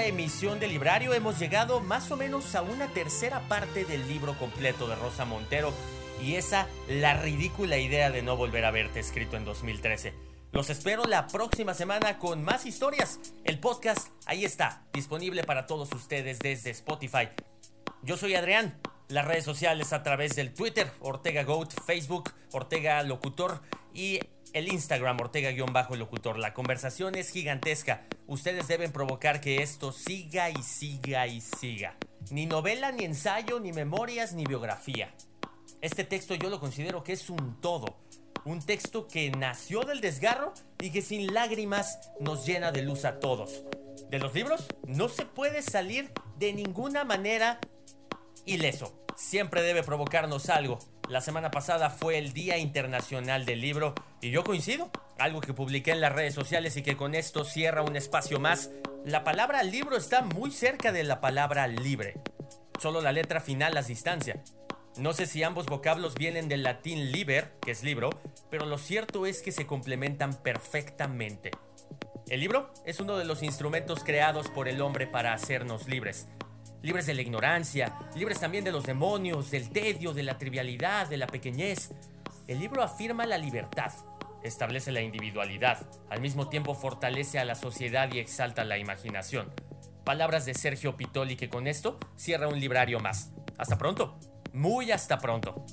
Emisión 0.06 0.60
de 0.60 0.68
Librario 0.68 1.14
hemos 1.14 1.38
llegado 1.38 1.80
más 1.80 2.10
o 2.10 2.16
menos 2.16 2.54
a 2.54 2.62
una 2.62 2.88
tercera 2.88 3.40
parte 3.48 3.84
del 3.84 4.06
libro 4.08 4.38
completo 4.38 4.86
de 4.86 4.94
Rosa 4.96 5.24
Montero 5.24 5.72
y 6.22 6.34
esa 6.34 6.68
la 6.88 7.14
ridícula 7.20 7.78
idea 7.78 8.10
de 8.10 8.22
no 8.22 8.36
volver 8.36 8.64
a 8.64 8.70
verte 8.70 9.00
escrito 9.00 9.36
en 9.36 9.44
2013. 9.44 10.14
Los 10.52 10.70
espero 10.70 11.04
la 11.04 11.26
próxima 11.26 11.74
semana 11.74 12.18
con 12.18 12.42
más 12.42 12.66
historias. 12.66 13.20
El 13.44 13.58
podcast 13.58 14.08
ahí 14.26 14.44
está, 14.44 14.84
disponible 14.92 15.44
para 15.44 15.66
todos 15.66 15.92
ustedes 15.92 16.38
desde 16.38 16.70
Spotify. 16.70 17.28
Yo 18.02 18.16
soy 18.16 18.34
Adrián. 18.34 18.78
Las 19.08 19.26
redes 19.26 19.44
sociales 19.44 19.92
a 19.94 20.02
través 20.02 20.36
del 20.36 20.52
Twitter, 20.52 20.90
Ortega 21.00 21.42
Goat, 21.44 21.72
Facebook, 21.86 22.30
Ortega 22.52 23.02
Locutor 23.02 23.62
y 23.94 24.20
el 24.52 24.68
Instagram, 24.68 25.18
Ortega-Locutor. 25.20 26.38
La 26.38 26.54
conversación 26.54 27.14
es 27.14 27.30
gigantesca. 27.30 28.04
Ustedes 28.28 28.68
deben 28.68 28.92
provocar 28.92 29.40
que 29.40 29.62
esto 29.62 29.90
siga 29.90 30.50
y 30.50 30.62
siga 30.62 31.26
y 31.26 31.40
siga. 31.40 31.96
Ni 32.30 32.44
novela, 32.44 32.92
ni 32.92 33.04
ensayo, 33.04 33.58
ni 33.58 33.72
memorias, 33.72 34.34
ni 34.34 34.44
biografía. 34.44 35.14
Este 35.80 36.04
texto 36.04 36.34
yo 36.34 36.50
lo 36.50 36.60
considero 36.60 37.02
que 37.02 37.14
es 37.14 37.30
un 37.30 37.58
todo. 37.62 37.96
Un 38.44 38.60
texto 38.60 39.08
que 39.08 39.30
nació 39.30 39.80
del 39.80 40.02
desgarro 40.02 40.52
y 40.78 40.90
que 40.90 41.00
sin 41.00 41.32
lágrimas 41.32 41.98
nos 42.20 42.44
llena 42.44 42.70
de 42.70 42.82
luz 42.82 43.06
a 43.06 43.18
todos. 43.18 43.62
De 44.10 44.18
los 44.18 44.34
libros 44.34 44.66
no 44.86 45.08
se 45.08 45.24
puede 45.24 45.62
salir 45.62 46.12
de 46.38 46.52
ninguna 46.52 47.04
manera 47.04 47.58
ileso. 48.44 48.92
Siempre 49.16 49.62
debe 49.62 49.82
provocarnos 49.82 50.50
algo. 50.50 50.80
La 51.08 51.22
semana 51.22 51.50
pasada 51.50 51.88
fue 51.88 52.18
el 52.18 52.34
Día 52.34 52.58
Internacional 52.58 53.46
del 53.46 53.62
Libro 53.62 53.94
y 54.20 54.30
yo 54.30 54.44
coincido. 54.44 54.90
Algo 55.18 55.40
que 55.40 55.54
publiqué 55.54 55.92
en 55.92 56.02
las 56.02 56.12
redes 56.12 56.34
sociales 56.34 56.76
y 56.76 56.82
que 56.82 56.98
con 56.98 57.14
esto 57.14 57.44
cierra 57.44 57.80
un 57.80 57.96
espacio 57.96 58.38
más. 58.38 58.70
La 59.06 59.24
palabra 59.24 59.62
libro 59.62 59.96
está 59.96 60.20
muy 60.20 60.50
cerca 60.50 60.92
de 60.92 61.04
la 61.04 61.22
palabra 61.22 61.66
libre. 61.66 62.20
Solo 62.78 63.00
la 63.00 63.12
letra 63.12 63.40
final 63.40 63.72
las 63.72 63.86
distancia. 63.86 64.44
No 64.98 65.14
sé 65.14 65.26
si 65.26 65.42
ambos 65.42 65.64
vocablos 65.64 66.14
vienen 66.14 66.46
del 66.46 66.62
latín 66.62 67.10
liber, 67.10 67.54
que 67.62 67.70
es 67.70 67.82
libro, 67.82 68.10
pero 68.50 68.66
lo 68.66 68.76
cierto 68.76 69.24
es 69.24 69.40
que 69.40 69.50
se 69.50 69.66
complementan 69.66 70.34
perfectamente. 70.34 71.52
El 72.28 72.40
libro 72.40 72.70
es 72.84 73.00
uno 73.00 73.16
de 73.16 73.24
los 73.24 73.42
instrumentos 73.42 74.04
creados 74.04 74.50
por 74.50 74.68
el 74.68 74.82
hombre 74.82 75.06
para 75.06 75.32
hacernos 75.32 75.88
libres. 75.88 76.28
Libres 76.82 77.06
de 77.06 77.14
la 77.14 77.22
ignorancia, 77.22 77.98
libres 78.14 78.38
también 78.38 78.64
de 78.64 78.70
los 78.70 78.84
demonios, 78.84 79.50
del 79.50 79.70
tedio, 79.70 80.12
de 80.12 80.22
la 80.22 80.38
trivialidad, 80.38 81.08
de 81.08 81.16
la 81.16 81.26
pequeñez. 81.26 81.90
El 82.46 82.60
libro 82.60 82.82
afirma 82.82 83.26
la 83.26 83.36
libertad, 83.36 83.92
establece 84.44 84.92
la 84.92 85.00
individualidad, 85.00 85.86
al 86.08 86.20
mismo 86.20 86.48
tiempo 86.48 86.74
fortalece 86.74 87.38
a 87.38 87.44
la 87.44 87.56
sociedad 87.56 88.12
y 88.12 88.20
exalta 88.20 88.64
la 88.64 88.78
imaginación. 88.78 89.50
Palabras 90.04 90.46
de 90.46 90.54
Sergio 90.54 90.96
Pitoli 90.96 91.36
que 91.36 91.48
con 91.48 91.66
esto 91.66 91.98
cierra 92.16 92.48
un 92.48 92.60
librario 92.60 93.00
más. 93.00 93.30
Hasta 93.58 93.76
pronto, 93.76 94.18
muy 94.52 94.92
hasta 94.92 95.18
pronto. 95.18 95.66